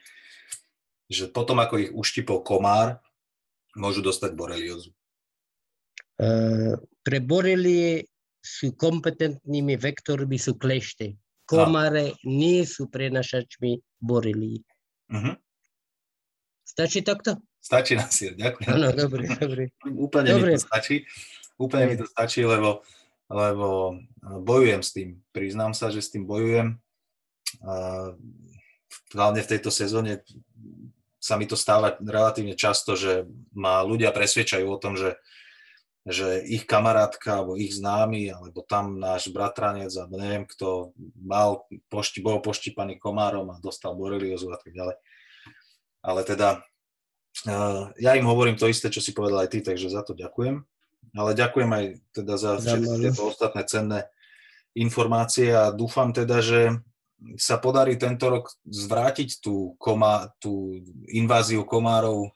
že 1.10 1.26
potom, 1.26 1.58
ako 1.58 1.74
ich 1.82 1.90
uštipol 1.90 2.46
komár, 2.46 3.02
môžu 3.74 4.06
dostať 4.06 4.38
boreliozu. 4.38 4.94
Uh, 6.16 6.80
pre 7.02 7.20
borelie 7.20 8.08
sú 8.40 8.72
kompetentnými 8.72 9.76
vektormi 9.76 10.38
sú 10.38 10.56
klešte. 10.56 11.18
Komáre 11.44 12.16
nie 12.24 12.64
sú 12.64 12.88
prenašačmi 12.88 14.00
borelí. 14.00 14.64
Uh-huh. 15.12 15.36
Stačí 16.64 17.04
takto? 17.04 17.42
Stačí 17.66 17.98
na 17.98 18.06
sír, 18.06 18.38
ďakujem. 18.38 18.70
Áno, 18.70 18.94
dobre, 18.94 19.26
dobre. 19.26 19.62
Úplne 19.82 20.30
dobre. 20.38 20.54
mi 20.54 20.54
to 20.54 20.70
stačí. 20.70 21.02
Úplne 21.58 21.84
mi 21.90 21.96
to 21.98 22.06
stačí, 22.06 22.46
lebo, 22.46 22.86
lebo 23.26 23.98
bojujem 24.22 24.82
s 24.86 24.94
tým. 24.94 25.18
Priznám 25.34 25.74
sa, 25.74 25.90
že 25.90 25.98
s 25.98 26.14
tým 26.14 26.30
bojujem. 26.30 26.78
Hlavne 29.10 29.40
v 29.42 29.50
tejto 29.50 29.74
sezóne 29.74 30.22
sa 31.18 31.34
mi 31.34 31.50
to 31.50 31.58
stáva 31.58 31.98
relatívne 31.98 32.54
často, 32.54 32.94
že 32.94 33.26
ma 33.50 33.82
ľudia 33.82 34.14
presvedčajú 34.14 34.62
o 34.70 34.78
tom, 34.78 34.94
že, 34.94 35.18
že 36.06 36.46
ich 36.46 36.70
kamarátka, 36.70 37.42
alebo 37.42 37.58
ich 37.58 37.74
známy, 37.74 38.30
alebo 38.30 38.62
tam 38.62 39.02
náš 39.02 39.26
bratranec, 39.34 39.90
alebo 39.98 40.14
neviem 40.22 40.46
kto, 40.46 40.94
mal, 41.18 41.66
pošti, 41.90 42.22
bol 42.22 42.38
poštípaný 42.38 43.02
komárom 43.02 43.50
a 43.50 43.58
dostal 43.58 43.98
boreliozu 43.98 44.54
a 44.54 44.58
tak 44.62 44.70
ďalej. 44.70 45.02
Ale 46.06 46.22
teda 46.22 46.62
ja 48.00 48.12
im 48.16 48.24
hovorím 48.24 48.56
to 48.56 48.70
isté, 48.70 48.88
čo 48.88 49.04
si 49.04 49.12
povedal 49.12 49.44
aj 49.44 49.50
ty, 49.52 49.58
takže 49.60 49.92
za 49.92 50.00
to 50.00 50.16
ďakujem. 50.16 50.64
Ale 51.16 51.30
ďakujem 51.36 51.70
aj 51.72 51.84
teda 52.12 52.34
za 52.36 52.50
všetky 52.60 53.08
tieto 53.08 53.22
ostatné 53.28 53.62
cenné 53.68 54.00
informácie 54.76 55.52
a 55.52 55.72
dúfam 55.72 56.12
teda, 56.12 56.44
že 56.44 56.80
sa 57.40 57.56
podarí 57.56 57.96
tento 57.96 58.28
rok 58.28 58.52
zvrátiť 58.68 59.40
tú, 59.40 59.72
koma, 59.80 60.28
tú 60.36 60.84
inváziu 61.08 61.64
komárov 61.64 62.28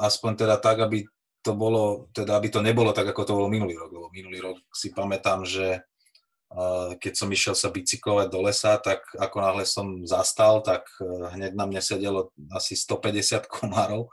aspoň 0.00 0.46
teda 0.46 0.56
tak, 0.62 0.80
aby 0.80 1.04
to 1.42 1.52
bolo, 1.58 2.06
teda 2.14 2.38
aby 2.38 2.48
to 2.48 2.62
nebolo 2.62 2.94
tak, 2.94 3.10
ako 3.10 3.22
to 3.26 3.36
bolo 3.36 3.48
minulý 3.50 3.74
rok, 3.74 3.90
lebo 3.90 4.06
minulý 4.14 4.38
rok 4.40 4.56
si 4.70 4.94
pamätám, 4.94 5.42
že 5.42 5.82
keď 7.00 7.12
som 7.16 7.32
išiel 7.32 7.56
sa 7.56 7.72
bicyklovať 7.72 8.28
do 8.28 8.40
lesa, 8.44 8.76
tak 8.76 9.00
ako 9.16 9.36
náhle 9.40 9.64
som 9.64 10.04
zastal, 10.04 10.60
tak 10.60 10.84
e, 11.00 11.32
hneď 11.32 11.56
na 11.56 11.64
mne 11.64 11.80
sedelo 11.80 12.28
asi 12.52 12.76
150 12.76 13.48
komárov, 13.48 14.12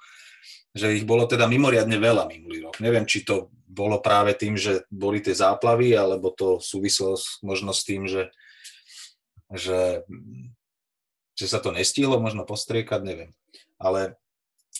že 0.72 0.96
ich 0.96 1.04
bolo 1.04 1.28
teda 1.28 1.52
mimoriadne 1.52 2.00
veľa 2.00 2.32
minulý 2.32 2.70
rok. 2.70 2.80
Neviem, 2.80 3.04
či 3.04 3.28
to 3.28 3.52
bolo 3.68 4.00
práve 4.00 4.40
tým, 4.40 4.56
že 4.56 4.88
boli 4.88 5.20
tie 5.20 5.36
záplavy, 5.36 6.00
alebo 6.00 6.32
to 6.32 6.64
súviselo 6.64 7.20
možno 7.44 7.76
s 7.76 7.84
tým, 7.84 8.08
že, 8.08 8.32
že, 9.52 10.08
že 11.36 11.46
sa 11.46 11.60
to 11.60 11.76
nestihlo 11.76 12.24
možno 12.24 12.48
postriekať, 12.48 13.02
neviem. 13.04 13.32
Ale, 13.76 14.16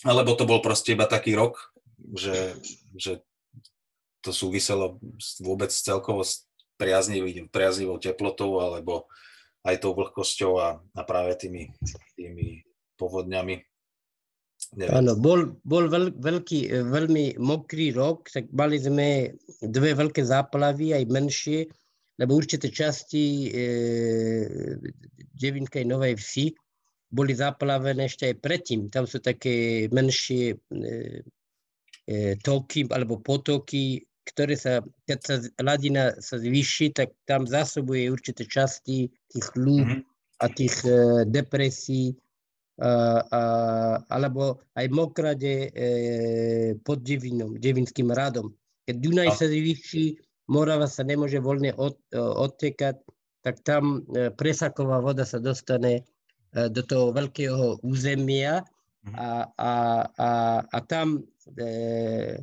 alebo 0.00 0.32
to 0.32 0.48
bol 0.48 0.64
proste 0.64 0.96
iba 0.96 1.04
taký 1.04 1.36
rok, 1.36 1.76
že, 2.16 2.56
že 2.96 3.20
to 4.24 4.32
súviselo 4.32 4.96
vôbec 5.40 5.68
celkovo 5.72 6.24
s 6.24 6.49
priaznivý, 6.80 7.52
priaznivou 7.52 8.00
teplotou 8.00 8.64
alebo 8.64 9.12
aj 9.68 9.76
tou 9.84 9.92
vlhkosťou 9.92 10.52
a, 10.56 10.80
a 10.80 11.00
práve 11.04 11.36
tými, 11.36 11.68
tými 12.16 12.64
povodňami. 12.96 13.60
Áno, 14.88 15.16
bol, 15.16 15.60
bol 15.64 15.88
veľ, 15.88 16.16
veľký, 16.20 16.88
veľmi 16.88 17.40
mokrý 17.40 17.92
rok, 17.96 18.28
tak 18.32 18.48
mali 18.52 18.76
sme 18.80 19.36
dve 19.60 19.96
veľké 19.96 20.20
záplavy, 20.24 20.96
aj 20.96 21.04
menšie, 21.10 21.60
lebo 22.20 22.36
určité 22.36 22.68
časti 22.68 23.48
e, 23.48 23.60
Devinskej 25.32 25.88
Novej 25.88 26.20
Vsi 26.20 26.46
boli 27.10 27.32
zaplavené 27.34 28.06
ešte 28.06 28.30
aj 28.30 28.36
predtým. 28.38 28.80
Tam 28.92 29.08
sú 29.08 29.18
také 29.18 29.88
menšie 29.90 30.54
e, 30.54 30.56
e, 32.06 32.36
toky 32.38 32.86
alebo 32.92 33.18
potoky 33.24 34.04
ktoré 34.30 34.54
sa, 34.54 34.80
keď 35.04 35.18
sa 35.22 35.34
hladina 35.60 36.14
sa 36.22 36.38
zvýši, 36.38 36.94
tak 36.94 37.12
tam 37.26 37.44
zásobuje 37.44 38.10
určité 38.10 38.46
časti 38.46 39.10
tých 39.30 39.48
ľúb 39.58 39.86
mm-hmm. 39.86 40.42
a 40.42 40.44
tých 40.50 40.76
e, 40.86 40.90
depresí, 41.26 42.14
a, 42.80 43.20
a, 43.28 43.42
alebo 44.08 44.64
aj 44.72 44.86
mokrade 44.88 45.68
e, 45.68 45.70
pod 46.80 47.04
Devinom, 47.04 47.60
Devinským 47.60 48.08
radom. 48.08 48.48
Keď 48.88 48.96
Dunaj 48.96 49.28
a... 49.28 49.36
sa 49.36 49.46
zvýši, 49.46 50.16
Morava 50.50 50.90
sa 50.90 51.06
nemôže 51.06 51.38
voľne 51.38 51.70
od, 51.78 51.94
e, 52.10 52.18
odtekať, 52.18 52.98
tak 53.46 53.62
tam 53.62 54.02
e, 54.10 54.34
presaková 54.34 54.98
voda 54.98 55.22
sa 55.22 55.38
dostane 55.38 56.02
e, 56.02 56.02
do 56.72 56.82
toho 56.82 57.14
veľkého 57.14 57.84
územia 57.86 58.66
mhm. 59.06 59.14
a, 59.14 59.30
a, 59.54 59.72
a, 60.18 60.30
a 60.66 60.78
tam 60.88 61.22
e, 61.54 62.42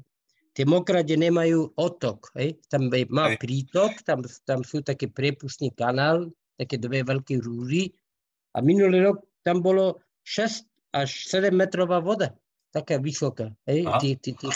tie 0.57 0.65
mokrade 0.65 1.13
nemajú 1.13 1.77
otok. 1.77 2.33
Hej? 2.33 2.57
Tam 2.65 2.89
má 3.13 3.29
hej. 3.29 3.37
prítok, 3.37 4.01
tam, 4.01 4.25
tam 4.49 4.65
sú 4.65 4.81
také 4.81 5.05
priepustný 5.05 5.69
kanál, 5.77 6.33
také 6.57 6.81
dve 6.81 7.05
veľké 7.05 7.37
rúry. 7.37 7.93
A 8.57 8.65
minulý 8.65 9.05
rok 9.05 9.21
tam 9.45 9.61
bolo 9.61 10.01
6 10.25 10.65
až 10.97 11.29
7 11.29 11.53
metrová 11.53 12.01
voda. 12.01 12.33
Taká 12.73 12.97
vysoká. 12.97 13.53
Hej? 13.69 13.85
Tí, 14.01 14.09
tí, 14.17 14.33
tí, 14.33 14.49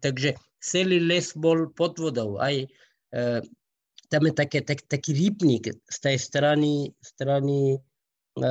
Takže 0.00 0.32
celý 0.64 0.96
les 1.04 1.36
bol 1.36 1.68
pod 1.76 2.00
vodou. 2.00 2.40
Aj 2.40 2.56
e, 2.56 2.64
tam 4.08 4.22
je 4.24 4.32
také, 4.32 4.64
tak, 4.64 4.80
taký 4.88 5.12
rybník 5.12 5.68
z 5.76 5.98
tej 6.00 6.16
strany, 6.16 6.88
strany 7.04 7.76
e, 8.40 8.48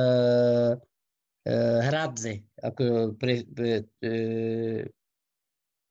e, 1.42 1.54
hradze, 1.90 2.38
ako 2.62 3.18
pre, 3.18 3.42
pre, 3.50 3.82
e, 3.98 4.10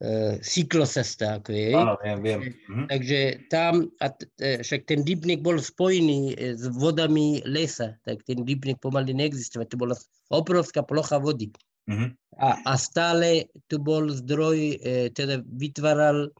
e, 0.02 0.39
cyklocesta, 0.41 1.41
ako 1.41 1.50
je. 1.54 1.70
Áno, 1.76 1.94
viem, 2.02 2.20
viem. 2.24 2.39
Mhm. 2.70 2.84
Takže 2.89 3.20
tam, 3.54 3.74
a 4.02 4.10
e, 4.41 4.64
však 4.64 4.89
ten 4.89 5.06
rybník 5.06 5.46
bol 5.46 5.62
spojený 5.62 6.34
e, 6.34 6.58
s 6.58 6.66
vodami 6.74 7.44
lesa, 7.46 7.94
tak 8.08 8.26
ten 8.26 8.41
rybník 8.41 8.82
pomaly 8.82 9.14
neexistuje, 9.14 9.68
to 9.70 9.78
bola 9.78 9.94
obrovská 10.34 10.82
plocha 10.82 11.22
vody. 11.22 11.54
Mhm. 11.86 12.16
A, 12.39 12.50
a 12.66 12.74
stále 12.80 13.52
tu 13.70 13.78
bol 13.78 14.10
zdroj, 14.10 14.80
e, 14.82 15.12
teda 15.14 15.44
vytváral 15.46 16.32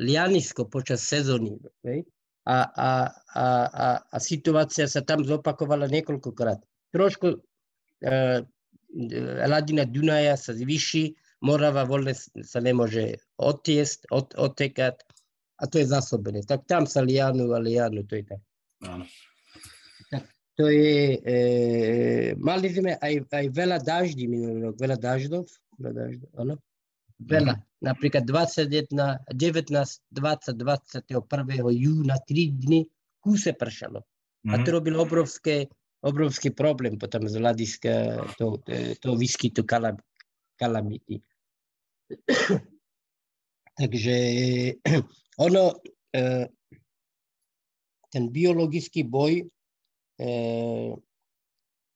lianisko 0.00 0.66
počas 0.66 1.04
sezóny. 1.04 1.56
hej. 1.86 2.04
A, 2.48 2.66
a, 2.72 2.90
a, 3.36 3.46
a, 3.68 3.86
a 4.00 4.16
situácia 4.16 4.88
sa 4.88 5.04
tam 5.04 5.22
zopakovala 5.22 5.86
niekoľkokrát. 5.92 6.58
Trošku 6.90 7.36
e, 7.36 7.38
hladina 9.44 9.84
Dunaja 9.86 10.34
sa 10.34 10.56
zvýši, 10.56 11.14
Morava 11.40 11.88
voľne 11.88 12.12
sa 12.44 12.60
nemôže 12.60 13.16
odtiesť, 13.40 14.12
od, 14.12 14.36
odtekať 14.36 15.00
a 15.60 15.64
to 15.64 15.80
je 15.80 15.86
zásobené. 15.88 16.44
Tak 16.44 16.68
tam 16.68 16.84
sa 16.84 17.00
lianu 17.00 17.52
a 17.56 17.60
lianu, 17.60 18.04
to 18.04 18.20
je 18.20 18.24
tak. 18.28 18.40
Áno. 18.84 19.04
To 20.60 20.68
je, 20.68 21.16
e, 21.24 21.36
mali 22.36 22.68
sme 22.68 22.92
aj, 23.00 23.32
aj 23.32 23.46
veľa 23.48 23.80
daždí 23.80 24.28
minulý 24.28 24.68
rok, 24.68 24.76
veľa 24.76 24.98
daždov, 25.00 25.48
veľa 25.80 25.92
daždov, 25.96 26.28
áno. 26.36 26.54
Veľa, 27.20 27.56
napríklad 27.80 28.28
21, 28.28 28.92
19, 29.32 29.72
20, 29.72 30.56
21. 30.60 31.72
júna, 31.72 32.16
3 32.28 32.52
dny 32.60 32.84
kúse 33.24 33.56
pršalo. 33.56 34.04
A 34.52 34.56
Mhm. 34.56 34.64
to 34.64 34.68
robilo 34.72 35.04
obrovské, 35.04 35.68
obrovský 36.04 36.52
problém 36.52 36.96
potom 37.00 37.24
z 37.28 37.40
hľadiska 37.40 37.92
toho, 38.36 38.60
e, 38.68 38.96
toho 39.00 39.16
výskytu 39.16 39.64
kalam, 39.64 39.96
kalamity. 40.60 41.24
Takže 43.80 44.16
ono, 45.46 45.80
e, 46.12 46.44
ten 48.12 48.28
biologický 48.28 49.08
boj, 49.08 49.40
e, 49.40 50.28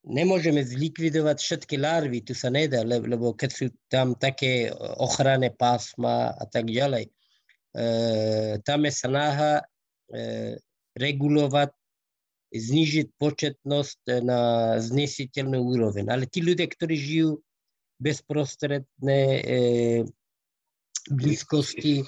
nemôžeme 0.04 0.64
zlikvidovať 0.64 1.36
všetky 1.40 1.76
larvy, 1.76 2.24
tu 2.24 2.32
sa 2.32 2.48
nedá, 2.48 2.80
le- 2.80 3.04
lebo 3.04 3.36
keď 3.36 3.50
sú 3.52 3.66
tam 3.92 4.16
také 4.16 4.72
ochranné 5.00 5.52
pásma 5.52 6.32
a 6.32 6.44
tak 6.48 6.72
ďalej, 6.72 7.08
e, 7.08 7.12
tam 8.64 8.80
je 8.88 8.92
snaha 8.92 9.52
e, 9.60 9.64
regulovať 10.96 11.74
znižiť 12.54 13.18
početnosť 13.18 14.22
na 14.22 14.40
znesiteľnú 14.78 15.58
úroveň. 15.58 16.06
Ale 16.06 16.30
tí 16.30 16.38
ľudia, 16.38 16.70
ktorí 16.70 16.94
žijú 16.94 17.42
bezprostredné 18.00 19.20
e, 19.44 19.58
blízkosti 21.10 22.02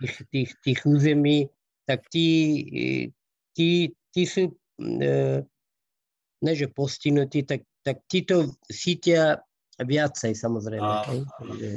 tých, 0.00 0.16
tých, 0.32 0.50
tých 0.64 0.80
území, 0.86 1.46
tak 1.86 2.08
tí, 2.08 2.28
e, 2.72 2.86
tí, 3.52 3.92
tí 4.14 4.22
sú, 4.26 4.54
e, 4.80 5.44
ne 6.40 6.52
že 6.56 6.66
postihnutí, 6.72 7.44
tak, 7.44 7.62
tak 7.84 8.00
tí 8.08 8.24
to 8.24 8.50
cítia 8.72 9.44
viacej 9.80 10.32
samozrejme. 10.36 10.92
Hej. 11.08 11.20
Takže, 11.24 11.68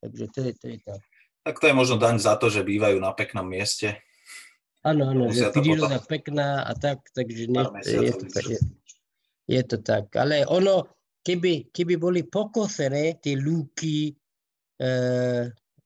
takže 0.00 0.24
to 0.32 0.38
je, 0.40 0.52
to 0.56 0.66
je 0.68 0.78
tak. 0.84 1.00
Tak 1.44 1.56
to 1.64 1.66
je 1.70 1.74
možno 1.74 1.96
daň 1.96 2.20
za 2.20 2.36
to, 2.36 2.52
že 2.52 2.66
bývajú 2.66 3.00
na 3.00 3.16
peknom 3.16 3.48
mieste. 3.48 4.04
Áno, 4.84 5.10
áno, 5.10 5.32
že 5.32 5.50
príroda 5.50 5.98
potom- 5.98 6.10
pekná 6.12 6.62
a 6.62 6.72
tak, 6.76 7.02
takže 7.10 7.50
mesiacov 7.50 8.04
je, 8.04 8.12
to 8.14 8.38
je, 8.46 8.58
je 9.48 9.62
to 9.64 9.76
tak. 9.82 10.12
Ale 10.14 10.46
ono, 10.46 10.86
keby, 11.28 11.68
keby 11.68 12.00
boli 12.00 12.24
pokosené 12.24 13.20
tie 13.20 13.36
lúky, 13.36 14.08
e, 14.80 14.90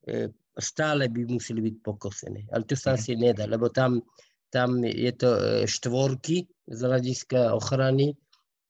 e, 0.07 0.15
stále 0.55 1.11
by 1.11 1.27
museli 1.27 1.59
byť 1.67 1.77
pokosené. 1.83 2.47
Ale 2.55 2.63
to 2.63 2.79
sa 2.79 2.95
Mhm. 2.95 2.99
asi 3.03 3.13
nedá, 3.19 3.45
lebo 3.51 3.67
tam, 3.67 3.99
tam 4.55 4.87
je 4.87 5.11
to 5.19 5.35
e, 5.35 5.67
štvorky 5.67 6.47
z 6.71 6.79
hľadiska 6.79 7.59
ochrany, 7.59 8.15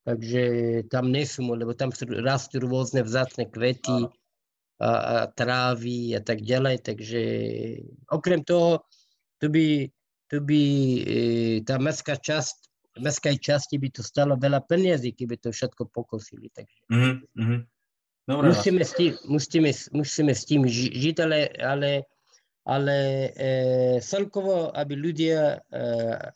takže 0.01 0.41
tam 0.89 1.13
nesú, 1.13 1.45
lebo 1.53 1.77
tam 1.77 1.93
sú, 1.93 2.09
rastú 2.09 2.57
rôzne 2.65 3.05
vzácne 3.05 3.45
kvety 3.53 4.09
a, 4.81 4.89
a 4.89 5.15
trávy 5.29 6.17
a 6.17 6.21
tak 6.25 6.41
ďalej, 6.41 6.81
takže 6.81 7.21
okrem 8.09 8.41
toho, 8.41 8.81
tu 9.37 9.53
by, 9.53 9.85
tu 10.25 10.41
by 10.41 10.61
e, 10.97 11.01
tá 11.61 11.77
mestská 11.77 12.17
časť, 12.17 12.72
mestskej 12.99 13.37
časti 13.41 13.81
by 13.81 13.89
to 13.89 14.01
stalo 14.05 14.37
veľa 14.37 14.61
peniazy, 14.65 15.13
keby 15.13 15.37
to 15.41 15.49
všetko 15.49 15.89
pokosili. 15.89 16.49
Takže 16.53 16.77
Mhm, 16.89 17.13
mhm. 17.35 17.57
Dobre, 18.23 18.43
no. 18.47 18.55
musíme, 18.55 18.81
s 18.87 18.93
tým, 18.95 19.11
musíme, 19.27 19.71
musíme 19.91 20.31
s 20.31 20.43
tým 20.47 20.63
ži- 20.63 20.95
žiť, 20.95 21.15
ale, 21.27 21.39
ale, 21.59 21.91
ale 22.63 22.95
e, 23.35 23.49
celkovo, 23.99 24.71
aby 24.71 24.95
ľudia 24.95 25.59
e, 25.59 25.81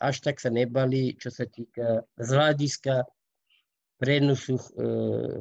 až 0.03 0.19
tak 0.19 0.35
sa 0.43 0.51
nebali, 0.51 1.15
čo 1.15 1.31
sa 1.31 1.47
týka 1.47 2.03
z 2.19 2.27
hľadiska 2.27 3.07
prenosu 4.03 4.59
e, 4.59 4.63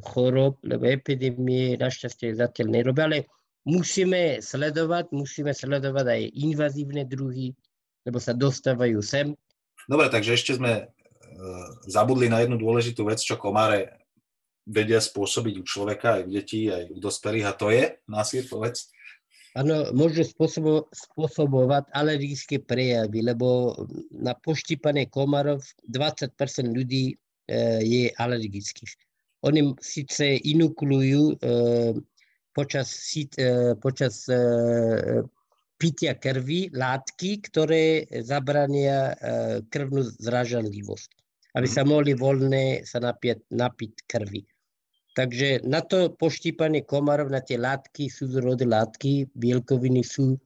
chorob, 0.06 0.62
lebo 0.62 0.86
epidémie 0.86 1.74
našťastie 1.82 2.38
zatiaľ 2.38 2.78
nerobia, 2.78 3.10
ale 3.10 3.18
musíme 3.66 4.38
sledovať, 4.38 5.10
musíme 5.10 5.50
sledovať 5.50 6.06
aj 6.06 6.22
invazívne 6.46 7.02
druhy, 7.02 7.58
lebo 8.06 8.22
sa 8.22 8.30
dostávajú 8.30 9.02
sem. 9.02 9.34
Dobre, 9.90 10.06
takže 10.14 10.38
ešte 10.38 10.54
sme 10.54 10.94
zabudli 11.86 12.28
na 12.28 12.40
jednu 12.44 12.56
dôležitú 12.56 13.04
vec, 13.06 13.20
čo 13.20 13.36
komáre 13.36 14.06
vedia 14.66 14.98
spôsobiť 14.98 15.54
u 15.62 15.64
človeka, 15.64 16.20
aj 16.20 16.22
u 16.26 16.30
detí, 16.34 16.66
aj 16.66 16.90
u 16.90 16.98
dospelých, 16.98 17.46
a 17.46 17.52
to 17.54 17.70
je 17.70 17.84
násil, 18.10 18.42
povedz. 18.50 18.90
Áno, 19.56 19.88
môžu 19.96 20.20
spôsobo, 20.20 20.92
spôsobovať 20.92 21.88
alergické 21.96 22.60
prejavy, 22.60 23.24
lebo 23.24 23.72
na 24.12 24.36
poštípané 24.36 25.08
komarov 25.08 25.64
20 25.88 26.36
ľudí 26.76 27.14
e, 27.14 27.14
je 27.80 28.04
alergických. 28.12 28.92
Oni 29.48 29.72
síce 29.80 30.36
inukulujú 30.44 31.22
e, 31.32 31.34
počas, 32.52 32.92
sit, 32.92 33.32
e, 33.40 33.72
počas 33.80 34.28
e, 34.28 34.36
pitia 35.80 36.16
krvi 36.20 36.68
látky, 36.76 37.44
ktoré 37.48 38.04
zabrania 38.24 39.12
e, 39.12 39.14
krvnú 39.72 40.04
zražanlivosť, 40.20 41.10
aby 41.56 41.66
Mhm. 41.66 41.74
sa 41.74 41.82
mohli 41.88 42.12
voľne 42.12 42.84
sa 42.84 43.00
napiť, 43.00 43.48
napiť 43.50 43.92
krvi. 44.06 44.44
Takže 45.16 45.64
na 45.64 45.80
to 45.80 46.12
poštípanie 46.12 46.84
komarov, 46.84 47.32
na 47.32 47.40
tie 47.40 47.56
látky, 47.56 48.12
sú 48.12 48.28
zrody 48.28 48.68
látky, 48.68 49.32
bielkoviny 49.32 50.04
sú, 50.04 50.36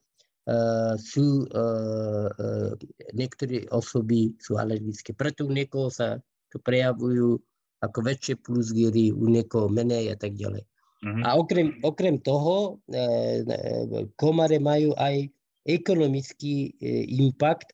uh, 0.47 0.95
sú 0.95 1.51
uh, 1.51 2.31
uh, 2.31 2.71
niektoré 3.11 3.67
osoby 3.75 4.31
sú 4.39 4.63
alergické. 4.63 5.11
Preto 5.11 5.51
u 5.51 5.51
niekoho 5.51 5.91
sa 5.91 6.23
to 6.55 6.63
prejavujú 6.63 7.43
ako 7.83 7.99
väčšie 7.99 8.39
plusgíry, 8.45 9.11
u 9.11 9.27
niekoho 9.27 9.67
menej 9.67 10.15
a 10.15 10.17
tak 10.17 10.39
ďalej. 10.39 10.63
Mhm. 11.01 11.21
A 11.25 11.29
okrem, 11.41 11.69
okrem 11.81 12.21
toho, 12.21 12.77
e, 12.93 13.01
e, 13.41 14.05
komare 14.21 14.61
majú 14.61 14.93
aj 15.01 15.33
ekonomický 15.65 16.77
e, 16.77 17.09
impact. 17.25 17.73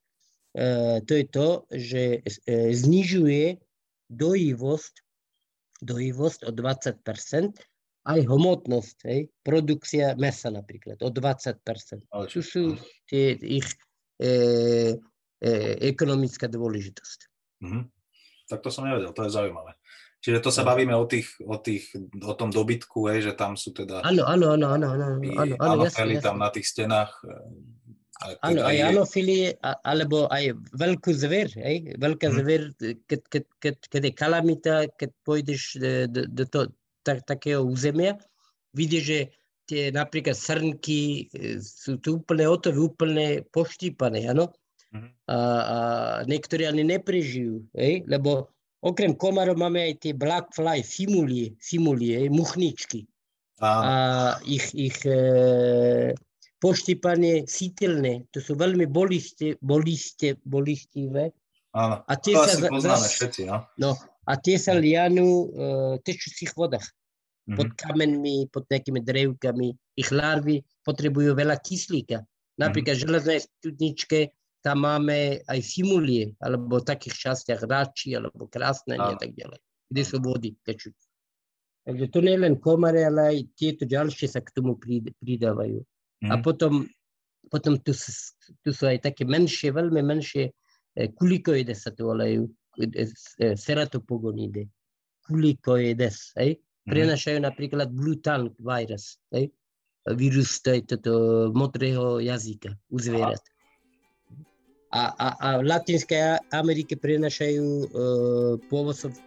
E, 0.57 1.05
to 1.05 1.13
je 1.13 1.25
to, 1.29 1.49
že 1.69 2.03
e, 2.25 2.73
znižuje 2.73 3.61
dojivosť, 4.09 4.95
dojivosť 5.85 6.41
o 6.49 6.51
20% 6.57 7.61
aj 8.07 8.21
hmotnosť, 8.25 8.97
hej, 9.05 9.21
produkcia 9.45 10.17
mesa 10.17 10.49
napríklad 10.49 10.97
o 11.03 11.11
20 11.13 11.61
Ale 12.09 12.25
čo? 12.31 12.41
sú 12.41 12.65
tie 13.05 13.37
ich 13.37 13.69
e, 14.23 14.97
e, 15.43 15.51
ekonomická 15.93 16.49
dôležitosť. 16.49 17.19
Mhm. 17.67 17.93
Tak 18.47 18.63
to 18.63 18.71
som 18.71 18.87
nevedel, 18.87 19.11
to 19.13 19.27
je 19.27 19.35
zaujímavé. 19.35 19.77
Čiže 20.23 20.43
to 20.43 20.51
sa 20.51 20.65
bavíme 20.65 20.97
o, 20.97 21.05
tých, 21.07 21.29
o, 21.45 21.55
tých, 21.61 21.93
o 22.25 22.35
tom 22.35 22.51
dobytku, 22.51 23.11
hej, 23.13 23.31
že 23.31 23.33
tam 23.37 23.55
sú 23.55 23.71
teda 23.71 24.01
Áno, 24.03 24.25
áno, 24.25 24.57
áno, 24.57 24.67
áno, 24.75 24.87
áno, 24.97 25.07
áno, 25.21 25.55
áno, 25.55 25.55
anofely 25.61 26.19
jasne, 26.19 26.25
tam 26.25 26.37
jasne. 26.41 26.45
na 26.47 26.49
tých 26.51 26.67
stenách. 26.67 27.13
Áno, 28.41 28.61
aj 28.65 28.77
je- 28.77 28.87
anofilie, 28.89 29.47
a- 29.61 29.81
alebo 29.85 30.29
aj 30.33 30.57
veľkú 30.73 31.11
zver, 31.13 31.53
hej? 31.57 31.97
Veľká 32.01 32.33
Mhm. 32.33 32.37
zver, 32.41 32.63
keď, 33.09 33.21
keď, 33.29 33.45
keď, 33.61 33.75
keď 33.93 34.03
je 34.05 34.13
kalamita, 34.13 34.75
keď 34.97 35.11
pôjdeš 35.25 35.63
e, 35.77 36.09
do, 36.09 36.25
do 36.25 36.45
to, 36.49 36.61
tak, 37.05 37.27
takého 37.29 37.61
územia, 37.65 38.17
vidíš, 38.73 39.05
že 39.05 39.19
tie 39.67 39.83
napríklad 39.91 40.39
srnky 40.39 41.29
e, 41.35 41.59
sú 41.61 41.99
tu 42.01 42.23
úplne 42.23 42.47
hotové, 42.49 42.79
úplne 42.81 43.27
poštípané, 43.53 44.31
áno? 44.31 44.53
Mhm. 44.95 45.09
A, 45.27 45.39
a 45.39 45.79
niektorí 46.31 46.65
ani 46.71 46.87
neprežijú, 46.87 47.67
hej? 47.75 48.07
Lebo 48.07 48.49
okrem 48.81 49.13
komarov 49.19 49.59
máme 49.59 49.83
aj 49.83 49.95
tie 50.07 50.13
black 50.15 50.55
fly, 50.55 50.81
simulie, 50.87 52.15
hej? 52.17 52.29
muchničky 52.31 53.05
a 53.83 53.93
ich, 54.45 54.71
ich 54.77 55.01
e, 55.09 56.13
poštípanie 56.57 57.45
sítilné, 57.45 58.25
to 58.33 58.41
sú 58.41 58.57
veľmi 58.57 58.89
boliste, 58.89 59.61
boliste, 59.61 60.41
bolistivé. 60.43 61.33
Áno, 61.77 62.01
a 62.01 62.13
tie 62.17 62.33
to 62.33 62.49
sa 62.49 62.57
asi 62.57 62.63
poznáme 62.73 63.07
všetci, 63.07 63.41
no. 63.45 63.57
no. 63.77 63.91
A 64.27 64.33
tie 64.41 64.57
sa 64.59 64.75
lianú 64.75 65.29
uh, 65.29 65.47
v 66.01 66.03
tečúcich 66.03 66.57
vodách. 66.57 66.89
Mm-hmm. 67.47 67.57
Pod 67.61 67.69
kamenmi, 67.79 68.37
pod 68.51 68.65
nejakými 68.67 69.01
drevkami. 69.07 69.69
Ich 69.95 70.11
larvy 70.11 70.67
potrebujú 70.83 71.37
veľa 71.37 71.63
kyslíka. 71.63 72.25
Napríklad 72.59 72.99
mm-hmm. 72.99 73.07
železnej 73.07 73.41
studničke 73.45 74.35
tam 74.67 74.83
máme 74.83 75.47
aj 75.47 75.61
simulie, 75.63 76.35
alebo 76.43 76.83
v 76.83 76.89
takých 76.91 77.31
častiach 77.31 77.63
ráči, 77.71 78.19
alebo 78.19 78.51
krásne 78.51 78.99
a 78.99 79.15
tak 79.15 79.31
ďalej, 79.39 79.63
kde 79.93 80.03
sú 80.03 80.19
vody 80.19 80.59
tečúce. 80.67 81.07
Takže 81.87 82.11
to 82.11 82.19
nie 82.19 82.35
len 82.35 82.59
komare, 82.59 83.07
ale 83.07 83.31
aj 83.31 83.37
tieto 83.55 83.87
ďalšie 83.87 84.27
sa 84.27 84.43
k 84.43 84.51
tomu 84.51 84.75
pridávajú. 85.23 85.87
Mm. 86.25 86.31
A 86.33 86.35
potom, 86.41 86.89
potom 87.53 87.77
tu, 87.81 87.93
tu 88.65 88.71
sú 88.73 88.85
aj 88.89 89.05
také 89.05 89.29
menšie, 89.29 89.75
veľmi 89.75 90.01
menšie 90.01 90.49
e, 90.97 91.13
kulikoides 91.13 91.85
sa 91.85 91.93
to 91.93 92.09
volajú, 92.13 92.49
ceratopogonidy. 93.57 94.69
Kulikoides, 95.25 96.37
hej? 96.37 96.61
Mhm. 96.87 96.93
Prenašajú 96.93 97.39
napríklad 97.43 97.89
tongue 98.23 98.55
virus, 98.61 99.19
hej? 99.33 99.51
Vírus 100.07 100.63
toto 100.63 101.51
modrého 101.51 102.23
jazyka 102.23 102.71
u 102.95 102.97
zvierat. 103.03 103.43
A, 104.95 105.11
a, 105.19 105.27
a 105.43 105.49
v 105.59 105.67
Latinskej 105.67 106.39
Amerike 106.55 106.95
prenašajú 106.95 107.67
uh, 107.67 108.55
pôvodcov 108.71 109.19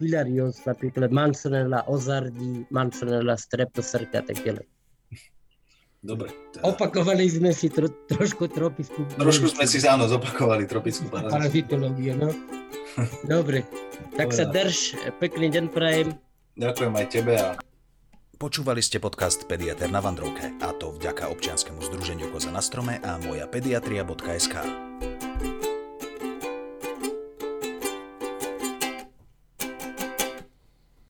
filarios, 0.00 0.64
napríklad 0.64 1.12
Manzanella 1.12 1.84
ozardi, 1.92 2.64
Manzanella 2.72 3.36
streptosrka 3.36 4.24
a 4.24 4.26
tak 4.26 4.40
ďalej. 4.40 4.64
Dobre. 6.04 6.28
Teda... 6.52 6.68
Opakovali 6.68 7.24
sme 7.32 7.56
si 7.56 7.72
tro, 7.72 7.88
trošku 7.88 8.52
tropickú... 8.52 9.08
Trošku 9.16 9.56
sme 9.56 9.64
si 9.64 9.80
áno 9.88 10.04
zopakovali 10.04 10.68
tropickú 10.68 11.08
parazitológiu. 11.08 12.12
no. 12.20 12.28
Dobre, 13.24 13.64
tak 14.12 14.28
Dobre. 14.30 14.36
sa 14.36 14.44
drž, 14.44 15.00
pekný 15.16 15.48
deň 15.48 15.64
prajem. 15.72 16.12
Ďakujem 16.60 16.92
aj 16.92 17.06
tebe 17.08 17.32
a... 17.40 17.56
Počúvali 18.36 18.84
ste 18.84 19.00
podcast 19.00 19.48
Pediater 19.48 19.88
na 19.88 20.04
Vandrovke 20.04 20.52
a 20.60 20.76
to 20.76 20.92
vďaka 20.92 21.32
občianskému 21.32 21.80
združeniu 21.80 22.28
Koza 22.28 22.52
na 22.52 22.60
strome 22.60 23.00
a 23.00 23.16
moja 23.24 23.48
pediatria.sk. 23.48 24.83